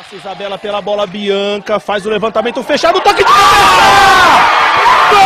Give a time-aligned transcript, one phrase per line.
[0.00, 3.50] Passa Isabela pela bola, Bianca faz o levantamento fechado, toque de cabeça!
[5.10, 5.20] Gol!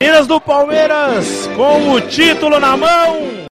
[0.00, 3.46] Minas do Palmeiras com o título na mão.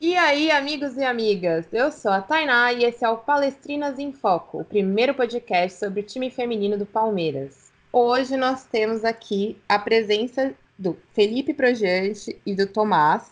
[0.00, 4.12] E aí, amigos e amigas, eu sou a Tainá e esse é o Palestrinas em
[4.12, 7.63] Foco, o primeiro podcast sobre o time feminino do Palmeiras.
[7.96, 13.30] Hoje nós temos aqui a presença do Felipe Projante e do Tomás.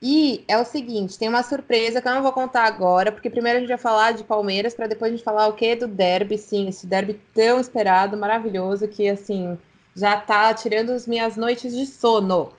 [0.00, 3.58] E é o seguinte, tem uma surpresa que eu não vou contar agora, porque primeiro
[3.58, 6.38] a gente vai falar de Palmeiras, para depois a gente falar o que do derby,
[6.38, 9.58] sim, esse derby tão esperado, maravilhoso, que assim,
[9.94, 12.54] já tá tirando as minhas noites de sono.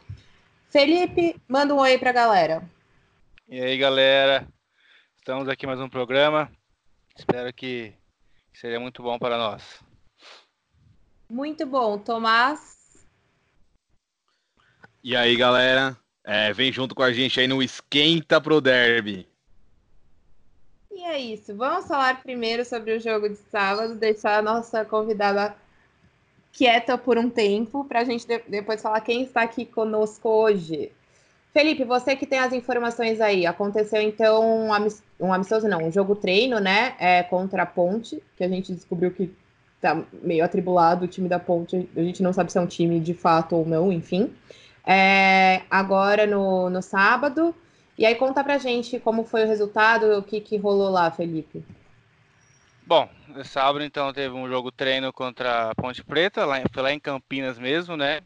[0.69, 2.61] Felipe, manda um oi pra galera.
[3.49, 4.47] E aí, galera?
[5.17, 6.51] Estamos aqui mais um programa.
[7.17, 7.95] Espero que
[8.53, 9.83] seja muito bom para nós.
[11.29, 13.05] Muito bom, Tomás.
[15.03, 15.97] E aí, galera?
[16.23, 19.27] É, vem junto com a gente aí no Esquenta Pro Derby.
[20.91, 21.55] E é isso.
[21.55, 25.55] Vamos falar primeiro sobre o jogo de sábado, deixar a nossa convidada
[26.51, 30.91] quieta por um tempo, para a gente depois falar quem está aqui conosco hoje.
[31.53, 34.67] Felipe, você que tem as informações aí, aconteceu então
[35.19, 39.11] um, amistoso, não, um jogo treino, né, é, contra a Ponte, que a gente descobriu
[39.11, 39.33] que
[39.81, 42.99] tá meio atribulado, o time da Ponte, a gente não sabe se é um time
[42.99, 44.33] de fato ou não, enfim.
[44.85, 47.55] É, agora no, no sábado.
[47.97, 51.63] E aí conta pra gente como foi o resultado, o que, que rolou lá, Felipe.
[52.85, 53.09] Bom,
[53.43, 57.57] sábado então teve um jogo treino contra a Ponte Preta, lá, foi lá em Campinas
[57.57, 58.21] mesmo, né?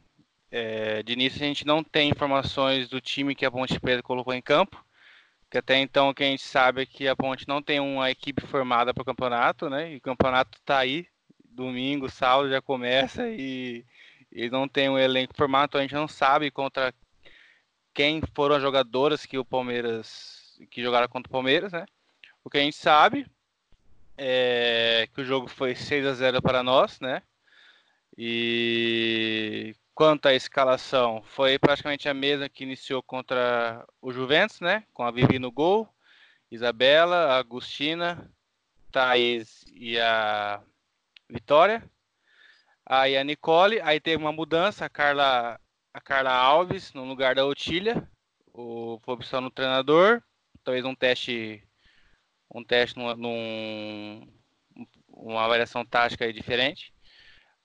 [0.52, 4.34] É, de início a gente não tem informações do time que a Ponte Preta colocou
[4.34, 4.84] em campo,
[5.50, 8.12] que até então o que a gente sabe é que a Ponte não tem uma
[8.12, 9.94] equipe formada para o campeonato, né?
[9.94, 11.08] E o campeonato está aí,
[11.60, 13.86] domingo, sábado já começa e
[14.32, 16.94] eles não tem um elenco formado, então a gente não sabe contra
[17.94, 21.86] quem foram as jogadoras que o Palmeiras que jogaram contra o Palmeiras, né?
[22.44, 23.26] O que a gente sabe
[24.18, 27.22] é que o jogo foi 6 a 0 para nós, né?
[28.18, 34.84] E quanto à escalação, foi praticamente a mesma que iniciou contra o Juventus, né?
[34.94, 35.88] Com a Vivi no gol,
[36.52, 38.30] Isabela, a Agustina,
[38.92, 40.62] Thaís e a
[41.30, 41.84] Vitória.
[42.86, 45.60] Aí a Nicole, aí teve uma mudança, a Carla,
[45.94, 48.10] a Carla Alves no lugar da Otília,
[48.54, 50.24] o, foi opção no treinador,
[50.64, 51.64] talvez um teste,
[52.54, 54.40] um teste num, num
[55.08, 56.94] uma variação tática diferente.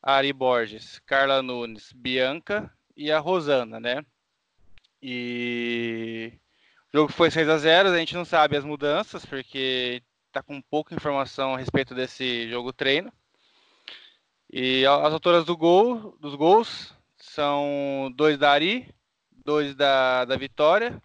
[0.03, 4.05] Ari Borges, Carla Nunes, Bianca e a Rosana, né?
[5.01, 6.33] E
[6.93, 10.61] o jogo foi 6 a 0 a gente não sabe as mudanças, porque tá com
[10.63, 13.13] pouca informação a respeito desse jogo treino.
[14.57, 18.89] E as autoras do gol, dos gols são dois da Ari,
[19.45, 21.03] dois da, da Vitória,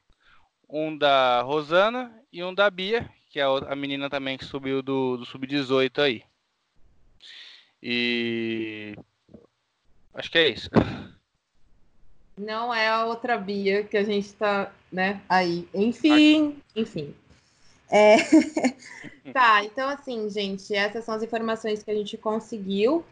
[0.69, 5.17] um da Rosana e um da Bia, que é a menina também que subiu do,
[5.17, 6.23] do sub-18 aí.
[7.81, 8.95] E
[10.13, 10.69] acho que é isso.
[12.37, 15.67] Não é a outra Bia que a gente tá, né, aí.
[15.73, 17.15] Enfim, enfim.
[17.89, 18.17] É...
[19.33, 23.03] tá, então assim, gente, essas são as informações que a gente conseguiu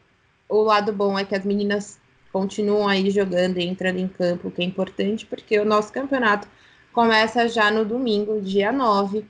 [0.50, 2.00] o lado bom é que as meninas
[2.32, 6.48] continuam aí jogando e entrando em campo, que é importante, porque o nosso campeonato
[6.94, 9.26] começa já no domingo, dia 9,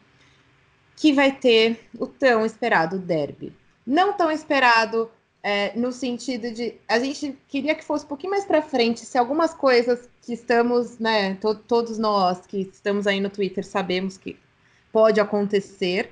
[0.95, 3.53] que vai ter o tão esperado derby.
[3.85, 5.09] Não tão esperado
[5.41, 6.75] é, no sentido de.
[6.87, 10.99] A gente queria que fosse um pouquinho mais para frente, se algumas coisas que estamos,
[10.99, 14.37] né, to todos nós que estamos aí no Twitter sabemos que
[14.91, 16.11] pode acontecer,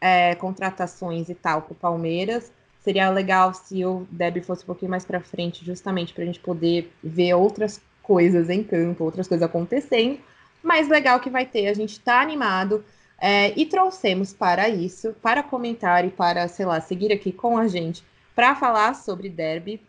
[0.00, 2.52] é, contratações e tal para o Palmeiras
[2.88, 6.40] seria legal se o Deb fosse um pouquinho mais para frente, justamente para a gente
[6.40, 10.18] poder ver outras coisas em campo, outras coisas acontecendo.
[10.62, 12.82] Mas legal que vai ter, a gente está animado.
[13.20, 17.68] É, e trouxemos para isso, para comentar e para, sei lá, seguir aqui com a
[17.68, 18.02] gente,
[18.34, 19.82] para falar sobre derby,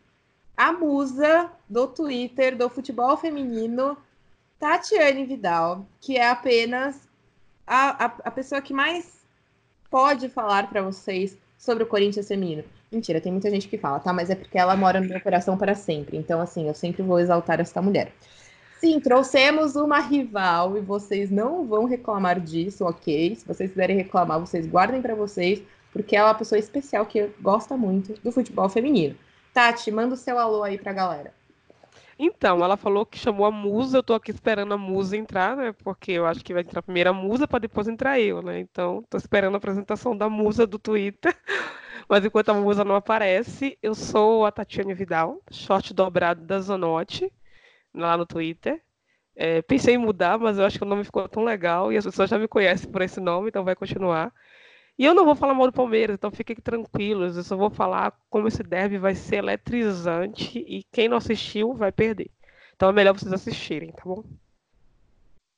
[0.58, 3.98] a musa do Twitter do futebol feminino,
[4.60, 7.08] Tatiane Vidal, que é apenas
[7.66, 9.22] a, a, a pessoa que mais
[9.90, 12.66] pode falar para vocês sobre o Corinthians feminino.
[12.92, 14.12] Mentira, tem muita gente que fala, tá?
[14.12, 16.18] Mas é porque ela mora no meu coração para sempre.
[16.18, 18.12] Então, assim, eu sempre vou exaltar essa mulher.
[18.80, 23.36] Sim, trouxemos uma rival e vocês não vão reclamar disso, ok?
[23.36, 27.30] Se vocês quiserem reclamar, vocês guardem para vocês, porque ela é uma pessoa especial que
[27.42, 29.16] gosta muito do futebol feminino.
[29.54, 31.34] Tati, manda o seu alô aí pra galera.
[32.22, 35.72] Então, ela falou que chamou a musa, eu tô aqui esperando a musa entrar, né?
[35.72, 38.60] Porque eu acho que vai entrar primeiro a musa para depois entrar eu, né?
[38.60, 41.34] Então, tô esperando a apresentação da musa do Twitter.
[42.10, 47.32] Mas enquanto a musa não aparece, eu sou a Tatiane Vidal, short dobrado da Zonote.
[47.94, 48.82] lá no Twitter.
[49.36, 52.06] É, pensei em mudar, mas eu acho que o nome ficou tão legal e as
[52.06, 54.34] pessoas já me conhecem por esse nome, então vai continuar.
[55.00, 57.38] E eu não vou falar mal do Palmeiras, então fiquem tranquilos.
[57.38, 61.90] Eu só vou falar como esse derby vai ser eletrizante e quem não assistiu vai
[61.90, 62.30] perder.
[62.76, 64.26] Então é melhor vocês assistirem, tá bom?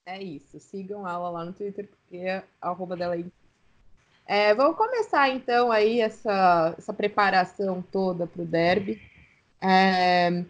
[0.06, 0.60] É isso.
[0.60, 3.26] Sigam ela lá no Twitter, porque a arroba dela é
[4.28, 9.02] é, vamos começar então aí essa, essa preparação toda para o derby.
[9.60, 10.46] É,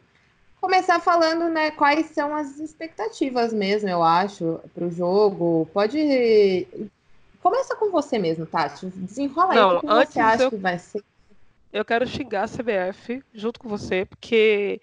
[0.59, 5.67] começar falando né, quais são as expectativas mesmo, eu acho, para o jogo.
[5.73, 6.67] Pode.
[7.41, 8.85] Começa com você mesmo, Tati.
[8.85, 11.03] Desenrola Não, aí o que antes você acha eu- que vai ser.
[11.73, 14.81] Eu quero xingar a CBF junto com você, porque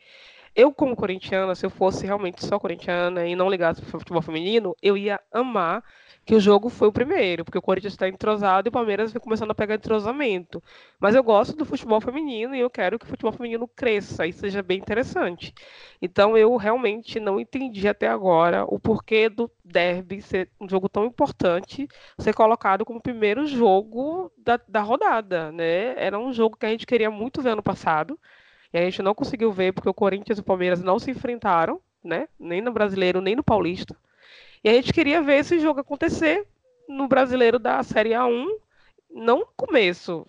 [0.55, 4.75] eu, como corintiana, se eu fosse realmente só corintiana e não ligasse pro futebol feminino,
[4.83, 5.83] eu ia amar
[6.25, 9.21] que o jogo foi o primeiro, porque o Corinthians está entrosado e o Palmeiras vem
[9.21, 10.63] começando a pegar entrosamento.
[11.01, 14.33] Mas eu gosto do futebol feminino e eu quero que o futebol feminino cresça e
[14.33, 15.55] seja bem interessante.
[16.03, 21.05] Então eu realmente não entendi até agora o porquê do derby ser um jogo tão
[21.07, 25.95] importante ser colocado como o primeiro jogo da, da rodada, né?
[25.97, 28.19] Era um jogo que a gente queria muito ver ano passado,
[28.73, 31.81] e a gente não conseguiu ver porque o Corinthians e o Palmeiras não se enfrentaram,
[32.03, 32.29] né?
[32.39, 33.97] Nem no Brasileiro, nem no Paulista.
[34.63, 36.47] E a gente queria ver esse jogo acontecer
[36.89, 38.47] no Brasileiro da Série A1,
[39.11, 40.27] não no começo.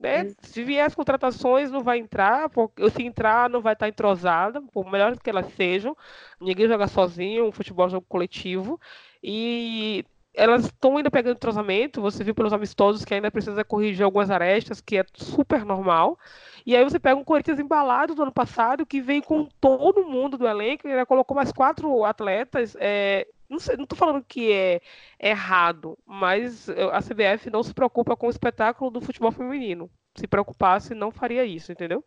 [0.00, 0.34] Né?
[0.40, 4.90] Se vier as contratações, não vai entrar, porque se entrar, não vai estar entrosada, por
[4.90, 5.96] melhor que elas sejam.
[6.40, 8.80] Ninguém joga sozinho, o futebol é um jogo coletivo.
[9.22, 14.30] E elas estão ainda pegando entrosamento, você viu pelos amistosos que ainda precisa corrigir algumas
[14.30, 16.18] arestas, que é super normal.
[16.64, 20.38] E aí você pega um Corinthians embalado do ano passado, que veio com todo mundo
[20.38, 22.74] do elenco, e ainda colocou mais quatro atletas.
[22.80, 24.80] É, não, sei, não falando que é
[25.20, 29.90] errado, mas a CBF não se preocupa com o espetáculo do futebol feminino.
[30.14, 32.02] Se preocupasse, não faria isso, entendeu?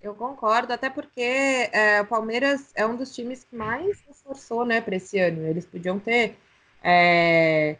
[0.00, 4.80] Eu concordo, até porque é, o Palmeiras é um dos times que mais esforçou, né,
[4.80, 5.46] para esse ano.
[5.46, 6.38] Eles podiam ter
[6.82, 7.76] é,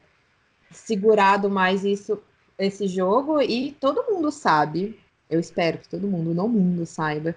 [0.71, 2.23] segurado mais isso,
[2.59, 4.99] esse jogo, e todo mundo sabe,
[5.29, 7.35] eu espero que todo mundo no mundo saiba,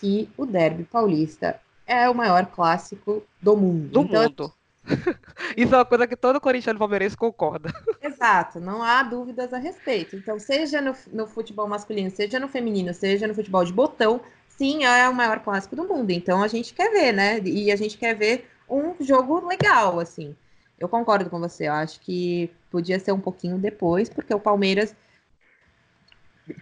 [0.00, 3.88] que o Derby Paulista é o maior clássico do mundo.
[3.88, 4.52] Do Então, mundo.
[5.56, 7.72] Isso é uma coisa que todo corintiano palmeirense concorda.
[8.00, 10.16] Exato, não há dúvidas a respeito.
[10.16, 14.84] Então, seja no, no futebol masculino, seja no feminino, seja no futebol de botão, sim,
[14.84, 16.10] é o maior clássico do mundo.
[16.10, 17.40] Então, a gente quer ver, né?
[17.40, 20.36] E a gente quer ver um jogo legal, assim.
[20.78, 24.94] Eu concordo com você, eu acho que podia ser um pouquinho depois, porque o Palmeiras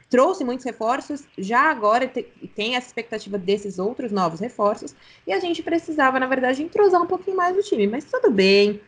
[0.08, 2.22] trouxe muitos reforços, já agora te-
[2.54, 4.94] tem essa expectativa desses outros novos reforços,
[5.26, 8.80] e a gente precisava, na verdade, entrosar um pouquinho mais o time, mas tudo bem.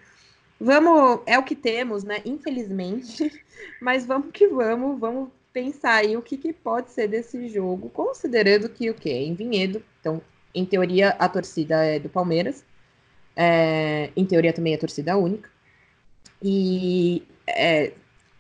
[0.61, 2.23] Vamos, é o que temos, né?
[2.25, 3.31] Infelizmente,
[3.81, 8.69] mas vamos que vamos, vamos pensar aí o que, que pode ser desse jogo, considerando
[8.69, 9.11] que o quê?
[9.11, 10.23] Em Vinhedo, então,
[10.55, 12.65] em teoria, a torcida é do Palmeiras,
[13.37, 15.51] é, em teoria também é torcida única,
[16.43, 17.93] e é,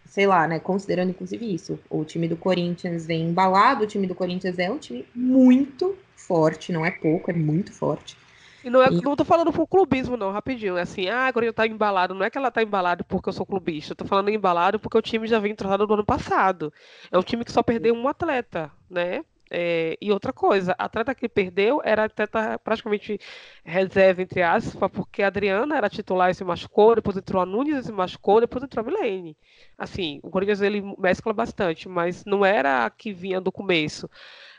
[0.07, 0.61] sei lá, né?
[0.61, 4.79] Considerando inclusive isso, o time do Corinthians vem embalado, o time do Corinthians é um
[4.79, 8.17] time muito forte, não é pouco, é muito forte.
[8.63, 10.77] E não, é, E- não tô falando por clubismo, não, rapidinho.
[10.77, 12.15] É assim, ah, agora tá embalado.
[12.15, 13.93] Não é que ela tá embalado porque eu sou clubista.
[13.93, 16.73] Eu tô falando embalado porque o time já vem entrosado do ano passado.
[17.11, 19.25] É um time que só perdeu um atleta, né?
[19.51, 23.19] É, e outra coisa, a atleta que perdeu era atleta praticamente
[23.65, 27.77] reserva, entre aspas, porque a Adriana era titular e se machucou, depois entrou a Nunes
[27.79, 29.37] e se machucou, depois entrou a Milene.
[29.79, 34.09] Assim, o Corinthians ele mescla bastante, mas não era a que vinha do começo.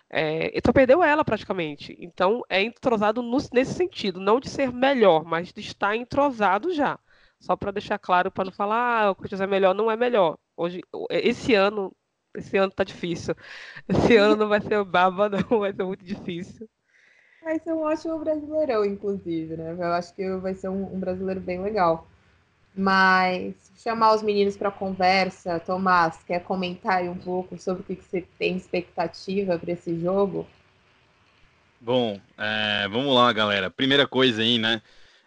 [0.09, 1.95] É, então perdeu ela praticamente.
[1.99, 6.97] Então é entrosado no- nesse sentido, não de ser melhor, mas de estar entrosado já.
[7.39, 10.37] Só para deixar claro, para não falar, ah, o Corinthians é melhor, não é melhor.
[10.55, 11.95] Hoje, esse ano,
[12.37, 13.35] esse ano tá difícil.
[13.87, 16.69] Esse ano não vai ser baba, não, vai ser muito difícil.
[17.41, 19.75] Vai ser um ótimo brasileirão, inclusive, né?
[19.77, 22.07] Eu acho que vai ser um, um brasileiro bem legal.
[22.75, 27.95] Mas chamar os meninos para conversa, Tomás, quer comentar aí um pouco sobre o que,
[27.95, 30.45] que você tem expectativa para esse jogo?
[31.79, 33.71] Bom, é, vamos lá, galera.
[33.71, 34.81] Primeira coisa aí, né?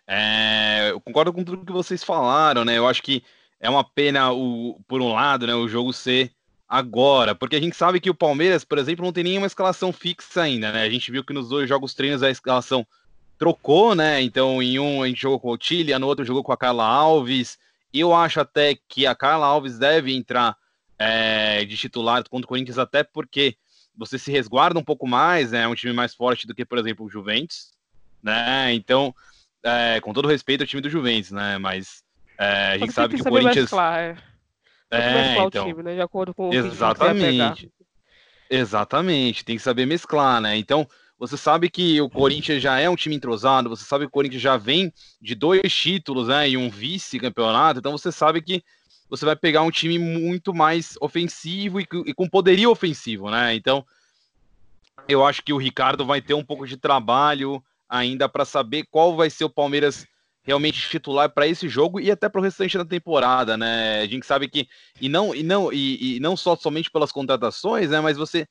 [0.06, 2.76] É, eu concordo com tudo que vocês falaram, né?
[2.76, 3.24] Eu acho que
[3.60, 6.32] é uma pena, o, por um lado, né, o jogo ser
[6.70, 10.42] agora, porque a gente sabe que o Palmeiras, por exemplo, não tem nenhuma escalação fixa
[10.42, 10.84] ainda, né?
[10.84, 12.86] A gente viu que nos dois jogos treinos a escalação
[13.36, 14.22] trocou, né?
[14.22, 16.84] Então, em um a gente jogou com o Tília, no outro jogou com a Carla
[16.84, 17.58] Alves.
[17.92, 20.56] Eu acho até que a Carla Alves deve entrar
[20.96, 23.56] é, de titular contra o Corinthians, até porque
[23.96, 25.62] você se resguarda um pouco mais, né?
[25.62, 27.72] É um time mais forte do que, por exemplo, o Juventus,
[28.22, 28.72] né?
[28.74, 29.12] Então,
[29.64, 31.58] é, com todo respeito ao time do Juventus, né?
[31.58, 32.04] Mas
[32.38, 33.56] é, a gente sabe que o Corinthians.
[33.56, 34.29] mesclar,
[34.90, 35.38] é.
[35.38, 35.64] Então.
[35.64, 35.94] o time, né?
[35.94, 36.54] De acordo com o.
[36.54, 37.70] Exatamente.
[38.50, 40.56] Exatamente, tem que saber mesclar, né?
[40.56, 40.84] Então,
[41.16, 44.42] você sabe que o Corinthians já é um time entrosado, você sabe que o Corinthians
[44.42, 44.92] já vem
[45.22, 48.64] de dois títulos né, e um vice-campeonato, então você sabe que
[49.08, 53.54] você vai pegar um time muito mais ofensivo e, e com poderio ofensivo, né?
[53.54, 53.84] Então,
[55.08, 59.16] eu acho que o Ricardo vai ter um pouco de trabalho ainda para saber qual
[59.16, 60.06] vai ser o Palmeiras
[60.50, 64.00] realmente titular para esse jogo e até para o restante da temporada, né?
[64.00, 64.68] A gente sabe que
[65.00, 68.00] e não e não e, e não só somente pelas contratações, né?
[68.00, 68.46] Mas você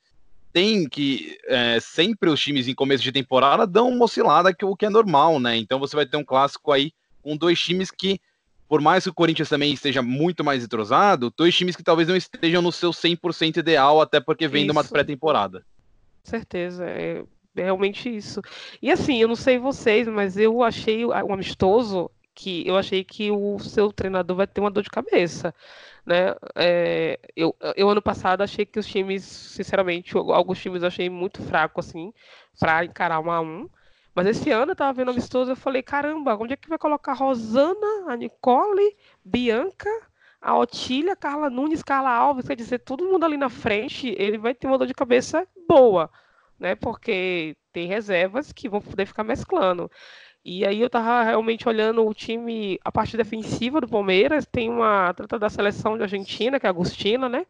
[0.52, 4.74] tem que é, sempre os times em começo de temporada dão uma oscilada, que o
[4.74, 5.56] que é normal, né?
[5.56, 6.92] Então você vai ter um clássico aí
[7.22, 8.18] com dois times que,
[8.66, 12.16] por mais que o Corinthians também esteja muito mais entrosado, dois times que talvez não
[12.16, 15.64] estejam no seu 100% ideal, até porque vem de uma pré-temporada.
[16.24, 17.22] Certeza, é,
[17.60, 18.40] é realmente isso.
[18.80, 23.30] E assim, eu não sei vocês, mas eu achei o amistoso que eu achei que
[23.30, 25.54] o seu treinador vai ter uma dor de cabeça
[26.04, 26.34] né?
[26.56, 31.42] É, eu, eu ano passado achei que os times, sinceramente, alguns times eu achei muito
[31.42, 32.12] fraco assim
[32.58, 33.68] para encarar um a um.
[34.14, 37.12] Mas esse ano eu tava vendo amistoso, eu falei, caramba, onde é que vai colocar
[37.12, 39.88] a Rosana, a Nicole, Bianca,
[40.40, 44.52] a Otília, Carla Nunes, Carla Alves, quer dizer, todo mundo ali na frente, ele vai
[44.52, 46.10] ter uma dor de cabeça boa,
[46.60, 46.74] né?
[46.76, 49.90] Porque tem reservas que vão poder ficar mesclando.
[50.44, 55.08] E aí eu tava realmente olhando o time, a parte defensiva do Palmeiras, tem uma
[55.08, 57.46] atleta da seleção de Argentina, que é a Agostina, né?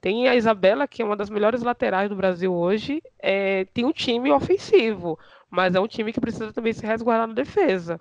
[0.00, 3.02] Tem a Isabela, que é uma das melhores laterais do Brasil hoje.
[3.18, 5.18] É, tem um time ofensivo,
[5.50, 8.00] mas é um time que precisa também se resguardar na defesa.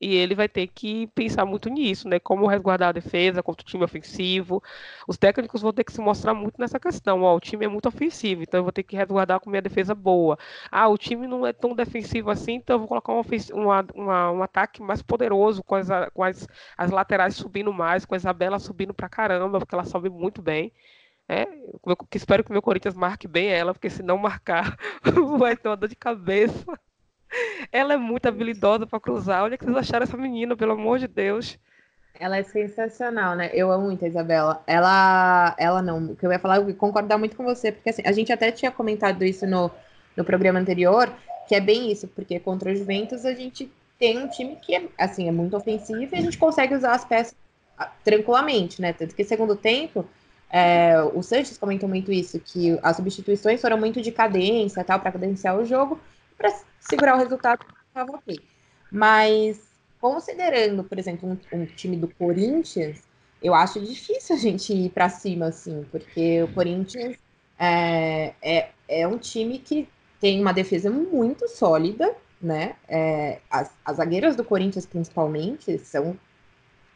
[0.00, 2.18] E ele vai ter que pensar muito nisso, né?
[2.18, 4.62] Como resguardar a defesa contra o time ofensivo.
[5.08, 7.22] Os técnicos vão ter que se mostrar muito nessa questão.
[7.22, 9.94] Ó, o time é muito ofensivo, então eu vou ter que resguardar com minha defesa
[9.94, 10.38] boa.
[10.70, 13.22] Ah, o time não é tão defensivo assim, então eu vou colocar um,
[13.54, 16.46] uma, uma, um ataque mais poderoso, com, as, com as,
[16.76, 20.72] as laterais subindo mais, com a Isabela subindo pra caramba, porque ela sobe muito bem.
[21.28, 21.46] É,
[22.14, 24.76] espero que o meu Corinthians marque bem ela, porque se não marcar,
[25.38, 26.64] vai ter uma dor de cabeça.
[27.72, 29.42] Ela é muito habilidosa para cruzar.
[29.42, 31.58] Olha que vocês acharam essa menina, pelo amor de Deus.
[32.18, 33.50] Ela é sensacional, né?
[33.52, 34.62] Eu amo muito a Isabela.
[34.66, 36.12] Ela, ela não.
[36.12, 38.52] O que eu ia falar, eu concordar muito com você, porque assim, a gente até
[38.52, 39.70] tinha comentado isso no,
[40.16, 41.12] no programa anterior,
[41.48, 44.84] que é bem isso, porque contra o Juventus a gente tem um time que é,
[44.98, 47.34] assim, é muito ofensivo e a gente consegue usar as peças
[47.76, 48.92] ah, tranquilamente, né?
[48.92, 50.06] Tanto que segundo tempo,
[50.50, 55.10] é, o Sanches comentou muito isso, que as substituições foram muito de cadência, tal, para
[55.10, 55.98] cadenciar o jogo,
[56.38, 56.54] para
[56.88, 58.38] segurar o resultado, estava ok.
[58.90, 59.60] Mas,
[60.00, 63.02] considerando, por exemplo, um, um, time do Corinthians,
[63.42, 67.16] eu acho difícil a gente ir para cima, assim, porque o Corinthians
[67.58, 69.88] é, é, é um time que
[70.20, 72.76] tem uma defesa muito sólida, né?
[72.88, 76.18] É, as, as zagueiras do Corinthians, principalmente, são.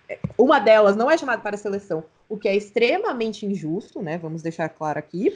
[0.08, 4.18] É, uma delas não é chamada para a seleção, o que é extremamente injusto, né?
[4.18, 5.34] Vamos deixar claro aqui.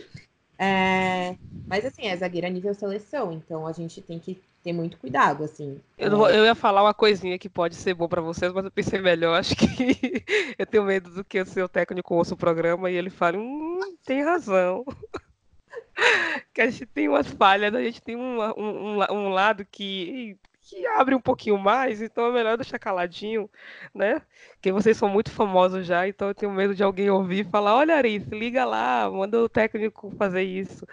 [0.65, 5.43] É, mas assim, é zagueira nível seleção, então a gente tem que ter muito cuidado,
[5.43, 5.81] assim.
[5.99, 9.01] Eu, eu ia falar uma coisinha que pode ser bom para vocês, mas eu pensei
[9.01, 10.25] melhor, acho que
[10.57, 13.81] eu tenho medo do que o seu técnico ouça o programa e ele fale, hum,
[14.07, 14.85] tem razão.
[16.55, 20.87] que a gente tem umas falhas, a gente tem um, um, um lado que que
[20.87, 23.51] abre um pouquinho mais, então é melhor deixar caladinho,
[23.95, 24.23] né?
[24.55, 27.77] Porque vocês são muito famosos já, então eu tenho medo de alguém ouvir e falar:
[27.77, 30.87] olha, Arice, liga lá, manda o técnico fazer isso.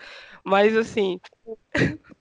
[0.44, 1.20] Mas assim.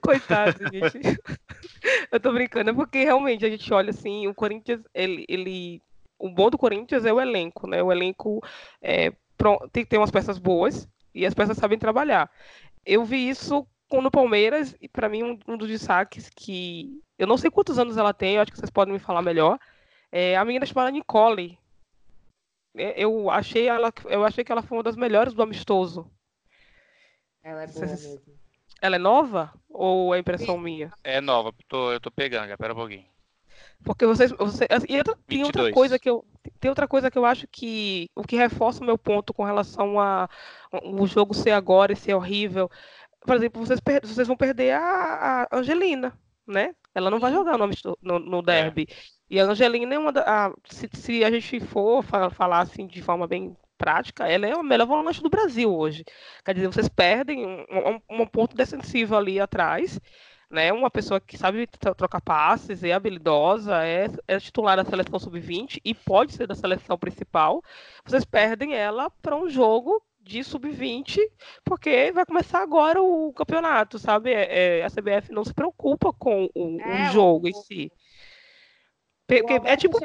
[0.00, 0.98] Coitado, gente.
[2.10, 5.82] eu tô brincando, é porque realmente a gente olha assim, o Corinthians, ele, ele.
[6.18, 7.82] O bom do Corinthians é o elenco, né?
[7.82, 8.42] O elenco
[8.82, 9.12] é,
[9.72, 12.30] tem que ter umas peças boas e as peças sabem trabalhar.
[12.84, 13.66] Eu vi isso
[13.98, 17.96] no Palmeiras, e para mim um, um, dos destaques que eu não sei quantos anos
[17.96, 19.58] ela tem, eu acho que vocês podem me falar melhor.
[20.12, 21.58] É a menina chamada Nicole.
[22.76, 26.10] É, eu achei ela, eu achei que ela foi uma das melhores do amistoso.
[27.42, 28.04] Ela é boa vocês...
[28.04, 28.40] mesmo.
[28.82, 30.62] Ela é nova ou é impressão Sim.
[30.62, 30.92] minha?
[31.04, 33.04] É nova, tô, eu tô pegando, já, pera um pouquinho.
[33.84, 36.24] Porque vocês, vocês e outra, tem outra coisa que eu
[36.58, 39.98] tem outra coisa que eu acho que o que reforça o meu ponto com relação
[39.98, 40.28] a
[40.82, 42.70] o jogo ser agora e ser horrível
[43.26, 46.74] por exemplo, vocês, vocês vão perder a, a, Angelina, né?
[46.94, 47.68] Ela não vai jogar no,
[48.02, 48.86] no, no derby.
[48.90, 48.94] É.
[49.30, 50.22] E a Angelina é uma da.
[50.22, 54.52] A, se, se, a gente for falar, falar assim de forma bem prática, ela é
[54.52, 56.04] a melhor volante do Brasil hoje.
[56.44, 60.00] Quer dizer, vocês perdem um, um, um ponto defensivo ali atrás,
[60.50, 60.72] né?
[60.72, 65.94] Uma pessoa que sabe trocar passes, é habilidosa, é, é titular da seleção sub-20 e
[65.94, 67.62] pode ser da seleção principal.
[68.04, 71.18] Vocês perdem ela para um jogo de sub-20,
[71.64, 74.32] porque vai começar agora o campeonato, sabe?
[74.32, 77.92] É, é a CBF não se preocupa com o, é, o jogo o, em si.
[79.26, 79.98] Porque é tipo.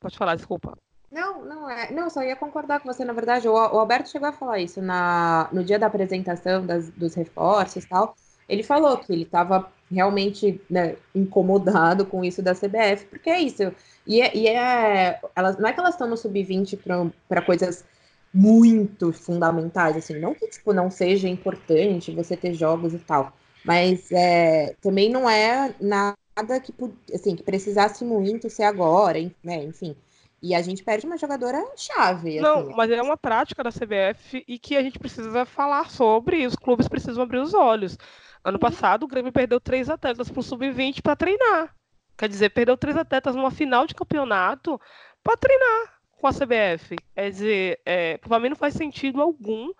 [0.00, 0.76] Pode falar, desculpa.
[1.10, 1.92] Não, não é.
[1.92, 3.46] Não, só ia concordar com você, na verdade.
[3.46, 7.84] O, o Alberto chegou a falar isso na, no dia da apresentação das, dos reforços
[7.84, 8.16] e tal.
[8.48, 13.72] Ele falou que ele estava realmente né, incomodado com isso da CBF, porque é isso.
[14.06, 17.84] E é, e é elas, não é que elas estão no sub-20 para coisas
[18.32, 23.32] muito fundamentais, assim, não que tipo, não seja importante você ter jogos e tal,
[23.64, 26.16] mas é, também não é nada
[26.60, 26.72] que,
[27.14, 29.94] assim, que precisasse muito ser agora, né, enfim.
[30.42, 32.40] E a gente perde uma jogadora chave.
[32.40, 32.74] Não, assim.
[32.74, 36.56] mas é uma prática da CBF e que a gente precisa falar sobre e os
[36.56, 37.96] clubes precisam abrir os olhos.
[38.44, 38.60] Ano uhum.
[38.60, 41.72] passado, o Grêmio perdeu três atletas para o Sub-20 para treinar.
[42.18, 44.80] Quer dizer, perdeu três atletas numa final de campeonato
[45.22, 46.96] para treinar com a CBF.
[47.14, 49.72] Quer dizer, é, para mim não faz sentido algum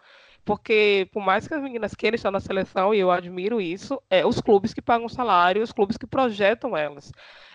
[0.45, 4.27] porque por mais que as meninas queiram estar na seleção, e eu admiro isso, é
[4.27, 7.13] os clubes que pagam salário, os clubes que projetam elas.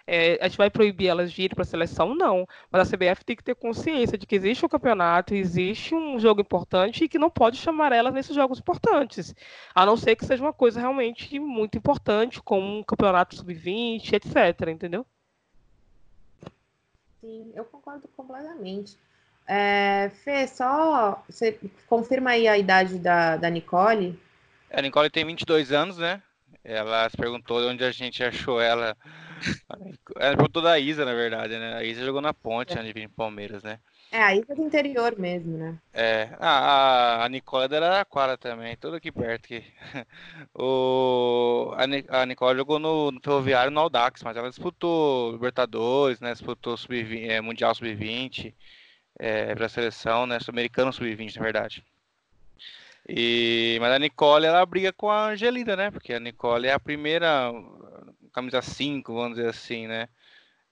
[0.09, 2.15] É, a gente vai proibir elas de ir para a seleção?
[2.15, 2.47] Não.
[2.71, 6.39] Mas a CBF tem que ter consciência de que existe um campeonato, existe um jogo
[6.39, 9.35] importante e que não pode chamar elas nesses jogos importantes.
[9.75, 14.69] A não ser que seja uma coisa realmente muito importante, como um campeonato sub-20, etc.
[14.69, 15.05] Entendeu?
[17.21, 18.97] Sim, eu concordo completamente.
[19.47, 21.57] É, Fê, só você
[21.87, 24.19] confirma aí a idade da, da Nicole?
[24.71, 26.21] A Nicole tem 22 anos, né?
[26.63, 28.95] Ela se perguntou onde a gente achou ela.
[30.19, 31.75] Ela perguntou da Isa, na verdade, né?
[31.75, 32.81] A Isa jogou na ponte, é.
[32.81, 33.79] de Palmeiras, né?
[34.11, 35.77] É, a Isa é do interior mesmo, né?
[35.93, 39.45] É, a, a Nicole é da Araraquara também, tudo aqui perto.
[39.45, 39.63] Aqui.
[40.53, 46.31] O, a, a Nicole jogou no, no Ferroviário no Audax, mas ela disputou Libertadores, né?
[46.31, 48.53] Disputou sub é, Mundial Sub-20
[49.19, 50.39] é, para a seleção, né?
[50.39, 51.83] Sul-Americano Sub-20, na verdade.
[53.07, 55.91] E, mas a Nicole, ela briga com a Angelina, né?
[55.91, 57.51] Porque a Nicole é a primeira
[58.33, 60.09] camisa 5, vamos dizer assim, né?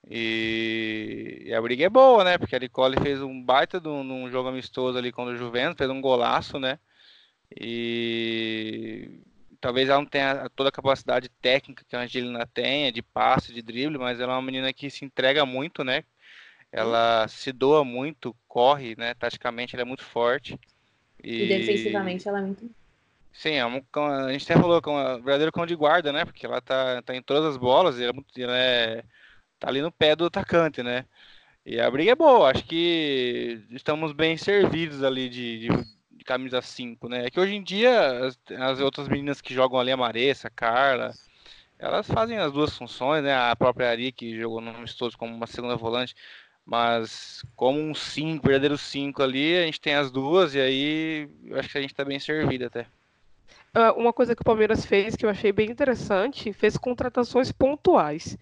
[0.10, 2.38] E, e, a briga é boa, né?
[2.38, 5.90] Porque a Nicole fez um baita de um, jogo amistoso ali contra o Juventus, fez
[5.90, 6.78] um golaço, né?
[7.60, 9.20] E
[9.60, 13.64] talvez ela não tenha toda a capacidade técnica que a Angelina tem, de passe, de
[13.64, 16.04] drible, mas ela é uma menina que se entrega muito, né?
[16.72, 19.14] Ela se doa muito, corre, né?
[19.16, 20.60] Taticamente ela é muito forte.
[21.24, 22.70] E, e defensivamente ela é muito.
[23.34, 26.26] Sim, é um, a gente até falou é um verdadeiro cão de guarda, né?
[26.26, 29.04] Porque ela tá, tá em todas as bolas e ela, é ela é,
[29.66, 31.06] tá ali no pé do atacante, né?
[31.66, 35.68] E a briga é boa, acho que estamos bem servidos ali de, de,
[36.12, 37.26] de camisa 5, né?
[37.26, 40.52] É que hoje em dia as, as, outras meninas que jogam ali, a Maressa, a
[40.52, 41.12] Carla,
[41.80, 43.36] elas fazem as duas funções, né?
[43.36, 46.16] A própria Ari, que jogou no Amistoso como uma segunda volante,
[46.64, 51.70] mas como um 5, verdadeiro 5 ali, a gente tem as duas e aí acho
[51.70, 52.86] que a gente está bem servido até.
[53.74, 58.38] Ah, uma coisa que o Palmeiras fez que eu achei bem interessante, fez contratações pontuais.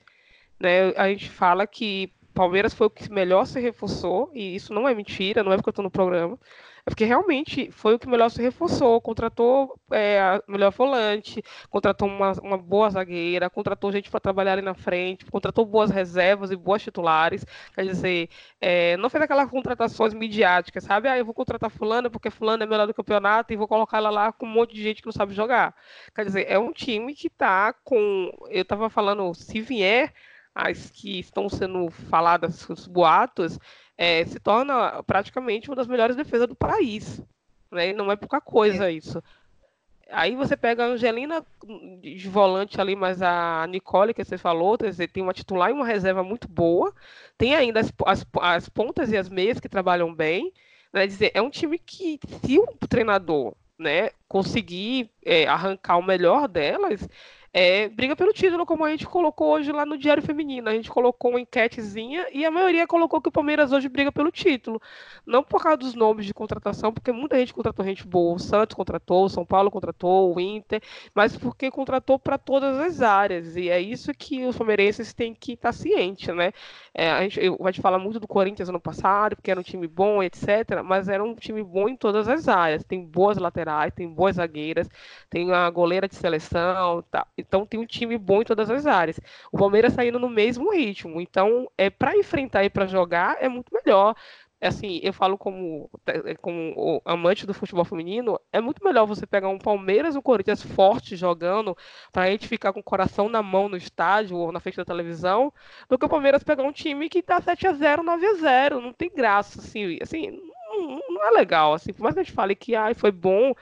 [0.64, 0.94] Né?
[0.96, 4.96] A gente fala que Palmeiras foi o que melhor se reforçou, e isso não é
[4.96, 6.40] mentira, não é porque eu estou no programa.
[6.86, 9.00] É porque realmente foi o que melhor se reforçou.
[9.00, 14.62] Contratou é, a melhor volante, contratou uma, uma boa zagueira, contratou gente para trabalhar ali
[14.62, 17.46] na frente, contratou boas reservas e boas titulares.
[17.74, 21.08] Quer dizer, é, não fez aquelas contratações midiáticas, sabe?
[21.08, 24.10] Ah, eu vou contratar Fulano porque Fulano é melhor do campeonato e vou colocar ela
[24.10, 25.74] lá com um monte de gente que não sabe jogar.
[26.14, 28.30] Quer dizer, é um time que está com.
[28.50, 30.14] Eu estava falando, se vier
[30.54, 33.60] as que estão sendo faladas, os boatos,
[33.98, 37.22] é, se torna praticamente uma das melhores defesas do país.
[37.72, 37.94] Né?
[37.94, 38.94] Não é pouca coisa é.
[38.94, 39.22] isso.
[40.12, 41.44] Aí você pega a Angelina
[42.02, 45.88] de volante ali, mas a Nicole, que você falou, dizer, tem uma titular e uma
[45.88, 46.94] reserva muito boa.
[47.38, 50.54] Tem ainda as, as, as pontas e as meias que trabalham bem.
[50.92, 51.08] Né?
[51.08, 57.08] Dizer, é um time que, se o treinador né, conseguir é, arrancar o melhor delas,
[57.56, 60.68] é, briga pelo título, como a gente colocou hoje lá no Diário Feminino.
[60.68, 64.32] A gente colocou uma enquetezinha e a maioria colocou que o Palmeiras hoje briga pelo
[64.32, 64.82] título.
[65.24, 68.36] Não por causa dos nomes de contratação, porque muita gente contratou gente boa.
[68.36, 70.82] O Santos contratou, o São Paulo contratou, o Inter,
[71.14, 73.56] mas porque contratou para todas as áreas.
[73.56, 76.54] E é isso que os palmeirenses têm que estar tá cientes, né?
[76.92, 79.64] É, a, gente, eu, a gente fala muito do Corinthians ano passado, porque era um
[79.64, 80.82] time bom, etc.
[80.84, 82.84] Mas era um time bom em todas as áreas.
[82.84, 84.90] Tem boas laterais, tem boas zagueiras,
[85.30, 87.28] tem a goleira de seleção, tá.
[87.48, 89.20] Então tem um time bom em todas as áreas.
[89.52, 91.22] O Palmeiras saindo no mesmo ritmo.
[91.22, 94.16] Então, é para enfrentar e para jogar é muito melhor.
[94.64, 95.90] É assim, eu falo como,
[96.42, 101.18] como amante do futebol feminino, é muito melhor você pegar um Palmeiras um Corinthians forte
[101.18, 101.78] jogando,
[102.14, 104.86] para a gente ficar com o coração na mão no estádio ou na frente da
[104.86, 105.52] televisão,
[105.90, 108.80] do que o Palmeiras pegar um time que tá 7 a 0 9 a 0
[108.80, 111.74] Não tem graça, assim, assim não, não é legal.
[111.74, 113.54] Assim, por mais que a gente fale que ah, foi bom,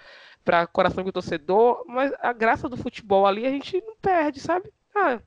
[0.44, 4.72] para coração do torcedor, mas a graça do futebol ali a gente não perde, sabe?
[4.96, 5.20] Ah,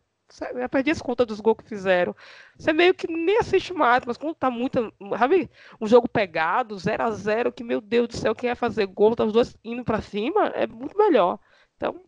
[0.68, 2.14] perdi as contas dos gols que fizeram.
[2.58, 4.92] Você meio que nem assiste mais, mas quando tá muito.
[5.18, 5.50] Sabe,
[5.80, 9.14] um jogo pegado, 0 a 0 que, meu Deus do céu, quem ia fazer gol,
[9.14, 11.38] tá os dois indo para cima, é muito melhor.
[11.76, 12.00] Então,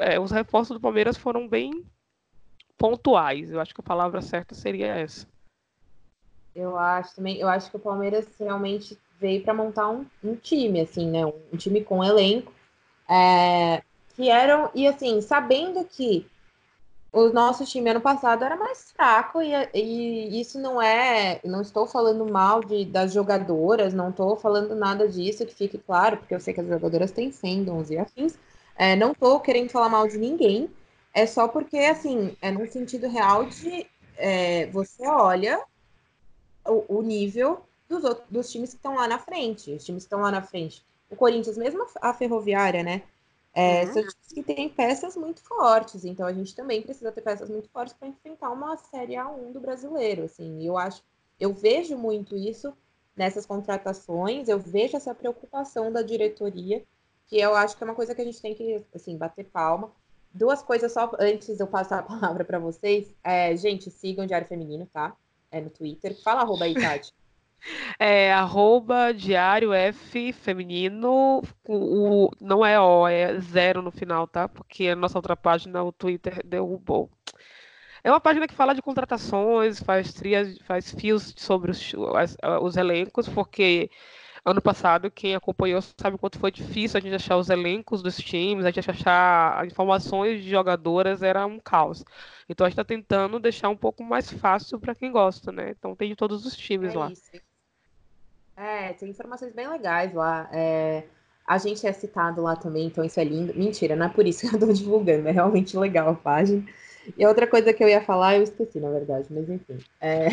[0.00, 1.84] é, os reforços do Palmeiras foram bem
[2.76, 3.50] pontuais.
[3.50, 5.26] Eu acho que a palavra certa seria essa.
[6.54, 10.82] Eu acho também, eu acho que o Palmeiras realmente veio para montar um, um, time,
[10.82, 11.24] assim, né?
[11.24, 12.52] Um, time com elenco.
[13.08, 13.82] É,
[14.14, 16.26] que eram, e assim, sabendo que
[17.10, 21.86] o nosso time ano passado era mais fraco e, e, isso não é, não estou
[21.86, 26.40] falando mal de, das jogadoras, não estou falando nada disso, que fique claro, porque eu
[26.40, 28.34] sei que as jogadoras têm fandoms e afins,
[28.76, 30.68] é, não estou querendo falar mal de ninguém,
[31.14, 35.62] é só porque, assim, é no sentido real de é, você olha
[36.66, 40.06] o, o nível dos, outros, dos times que estão lá na frente, os times que
[40.06, 40.84] estão lá na frente.
[41.10, 43.02] O Corinthians, mesmo a Ferroviária, né?
[43.54, 43.92] É, uhum.
[43.92, 47.68] São times que têm peças muito fortes, então a gente também precisa ter peças muito
[47.68, 50.66] fortes para enfrentar uma Série A1 do brasileiro, assim.
[50.66, 51.02] eu acho,
[51.38, 52.76] eu vejo muito isso
[53.16, 56.82] nessas contratações, eu vejo essa preocupação da diretoria,
[57.26, 59.90] que eu acho que é uma coisa que a gente tem que, assim, bater palma.
[60.32, 63.14] Duas coisas só antes de eu passar a palavra para vocês.
[63.22, 65.16] É, gente, sigam o Diário Feminino, tá?
[65.50, 66.20] É no Twitter.
[66.22, 67.12] Fala arroba aí, Tati.
[67.98, 74.48] É arroba diário F feminino, o, não é O, é zero no final, tá?
[74.48, 77.10] Porque a nossa outra página, o Twitter, derrubou.
[78.02, 81.92] É uma página que fala de contratações, faz trias, faz fios sobre os,
[82.60, 83.90] os elencos, porque
[84.44, 88.66] ano passado, quem acompanhou sabe quanto foi difícil a gente achar os elencos dos times,
[88.66, 92.04] a gente achar informações de jogadoras era um caos.
[92.46, 95.70] Então a gente está tentando deixar um pouco mais fácil para quem gosta, né?
[95.70, 97.10] Então tem de todos os times é lá.
[97.10, 97.22] Isso.
[98.56, 100.48] É, tem informações bem legais lá.
[100.52, 101.04] É,
[101.46, 103.54] a gente é citado lá também, então isso é lindo.
[103.54, 106.64] Mentira, não é por isso que eu estou divulgando, é realmente legal a página.
[107.18, 109.78] E outra coisa que eu ia falar, eu esqueci, na verdade, mas enfim.
[110.00, 110.28] É...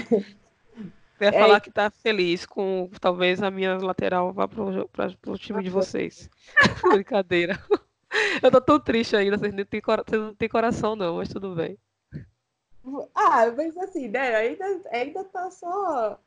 [1.19, 1.39] Eu ia é...
[1.39, 5.69] falar que tá feliz com talvez a minha lateral vá pro, pra, pro time de
[5.69, 6.29] vocês.
[6.91, 7.59] Brincadeira.
[8.41, 9.63] Eu tô tão triste ainda, vocês não
[10.35, 11.77] têm, coração, não, mas tudo bem.
[13.15, 14.35] Ah, mas assim, né?
[14.35, 16.19] Ainda, ainda tá só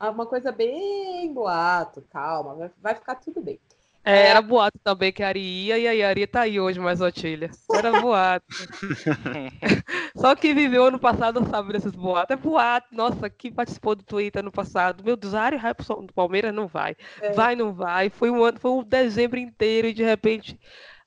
[0.00, 3.60] uma coisa bem boato, calma, vai, vai ficar tudo bem.
[4.06, 7.00] É, era boato também que a Ari ia e a Ari tá aí hoje, mais
[7.00, 7.50] Otília.
[7.72, 8.44] Era boato.
[10.14, 12.36] Só quem viveu ano passado sabe desses boatos.
[12.36, 12.94] É boato.
[12.94, 15.02] Nossa, quem participou do Twitter ano passado?
[15.02, 16.54] Meu Deus, a Ari vai pro Palmeiras?
[16.54, 16.94] Não vai.
[17.22, 17.32] É.
[17.32, 18.10] Vai, não vai.
[18.10, 20.60] Foi um ano, foi um dezembro inteiro e de repente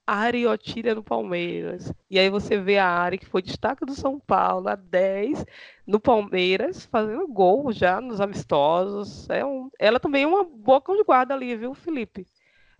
[0.07, 1.91] Ari Otília no Palmeiras.
[2.09, 5.45] E aí você vê a Ari, que foi destaque do São Paulo, a 10,
[5.85, 9.29] no Palmeiras, fazendo gol já nos amistosos.
[9.29, 9.69] É um...
[9.77, 12.25] Ela também é uma boa cão de guarda ali, viu, Felipe?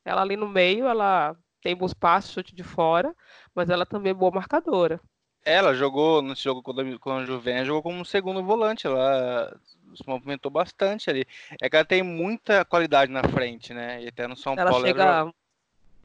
[0.05, 3.13] Ela ali no meio, ela tem bons passos, chute de fora,
[3.53, 5.01] mas ela também é boa marcadora.
[5.43, 9.53] Ela jogou, no jogo com a Juventus, jogou como segundo volante, ela
[9.95, 11.25] se movimentou bastante ali.
[11.61, 14.01] É que ela tem muita qualidade na frente, né?
[14.01, 15.03] E até no São ela Paulo chega...
[15.03, 15.33] ela?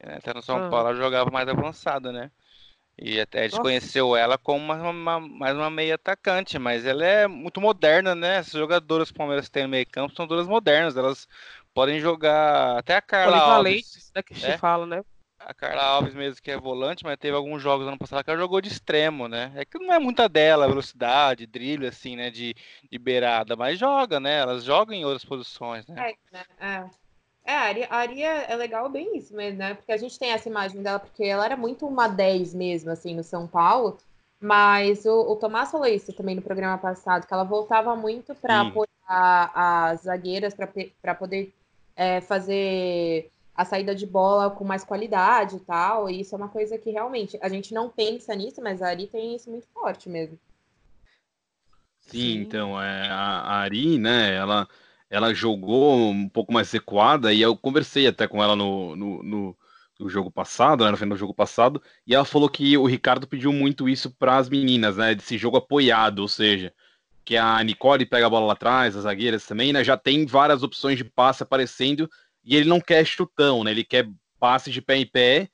[0.05, 0.69] Até no São ah.
[0.69, 2.31] Paulo ela jogava mais avançada, né?
[2.97, 7.59] E até desconheceu ela como uma, uma, mais uma meia atacante, mas ela é muito
[7.59, 8.37] moderna, né?
[8.37, 11.27] Essas jogadoras que o Palmeiras tem no meio campo são todas modernas, elas
[11.73, 14.11] podem jogar até a Carla Alves.
[14.15, 14.57] Né, que é?
[14.59, 15.03] fala, né?
[15.39, 18.39] A Carla Alves mesmo que é volante, mas teve alguns jogos ano passado que ela
[18.39, 19.51] jogou de extremo, né?
[19.55, 22.29] É que não é muita dela, velocidade, drible, assim, né?
[22.29, 22.55] De,
[22.89, 24.37] de beirada, mas joga, né?
[24.37, 26.11] Elas jogam em outras posições, né?
[26.11, 26.45] É, né?
[26.59, 27.02] É.
[27.45, 29.73] É, a Ari, a Ari é, é legal bem isso mesmo, né?
[29.73, 33.15] Porque a gente tem essa imagem dela, porque ela era muito uma 10 mesmo, assim,
[33.15, 33.97] no São Paulo.
[34.39, 38.61] Mas o, o Tomás falou isso também no programa passado, que ela voltava muito para
[38.61, 40.53] apoiar as zagueiras,
[41.01, 41.53] para poder
[41.95, 46.09] é, fazer a saída de bola com mais qualidade e tal.
[46.09, 49.07] E isso é uma coisa que realmente a gente não pensa nisso, mas a Ari
[49.07, 50.37] tem isso muito forte mesmo.
[52.01, 52.41] Sim, Sim.
[52.41, 54.67] então, é, a, a Ari, né, ela
[55.13, 59.57] ela jogou um pouco mais recuada e eu conversei até com ela no, no, no,
[59.99, 63.27] no jogo passado, né, no final do jogo passado, e ela falou que o Ricardo
[63.27, 66.73] pediu muito isso para as meninas, né, desse jogo apoiado, ou seja,
[67.23, 70.63] que a Nicole pega a bola lá atrás, as zagueiras também, né, já tem várias
[70.63, 72.09] opções de passe aparecendo
[72.43, 75.47] e ele não quer chutão, né, ele quer passe de pé em pé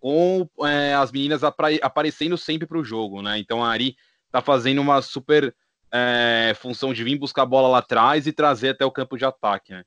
[0.00, 3.94] com é, as meninas aparecendo sempre para o jogo, né, então a Ari
[4.30, 5.54] tá fazendo uma super
[5.92, 9.24] é, função de vir buscar a bola lá atrás e trazer até o campo de
[9.24, 9.84] ataque, né?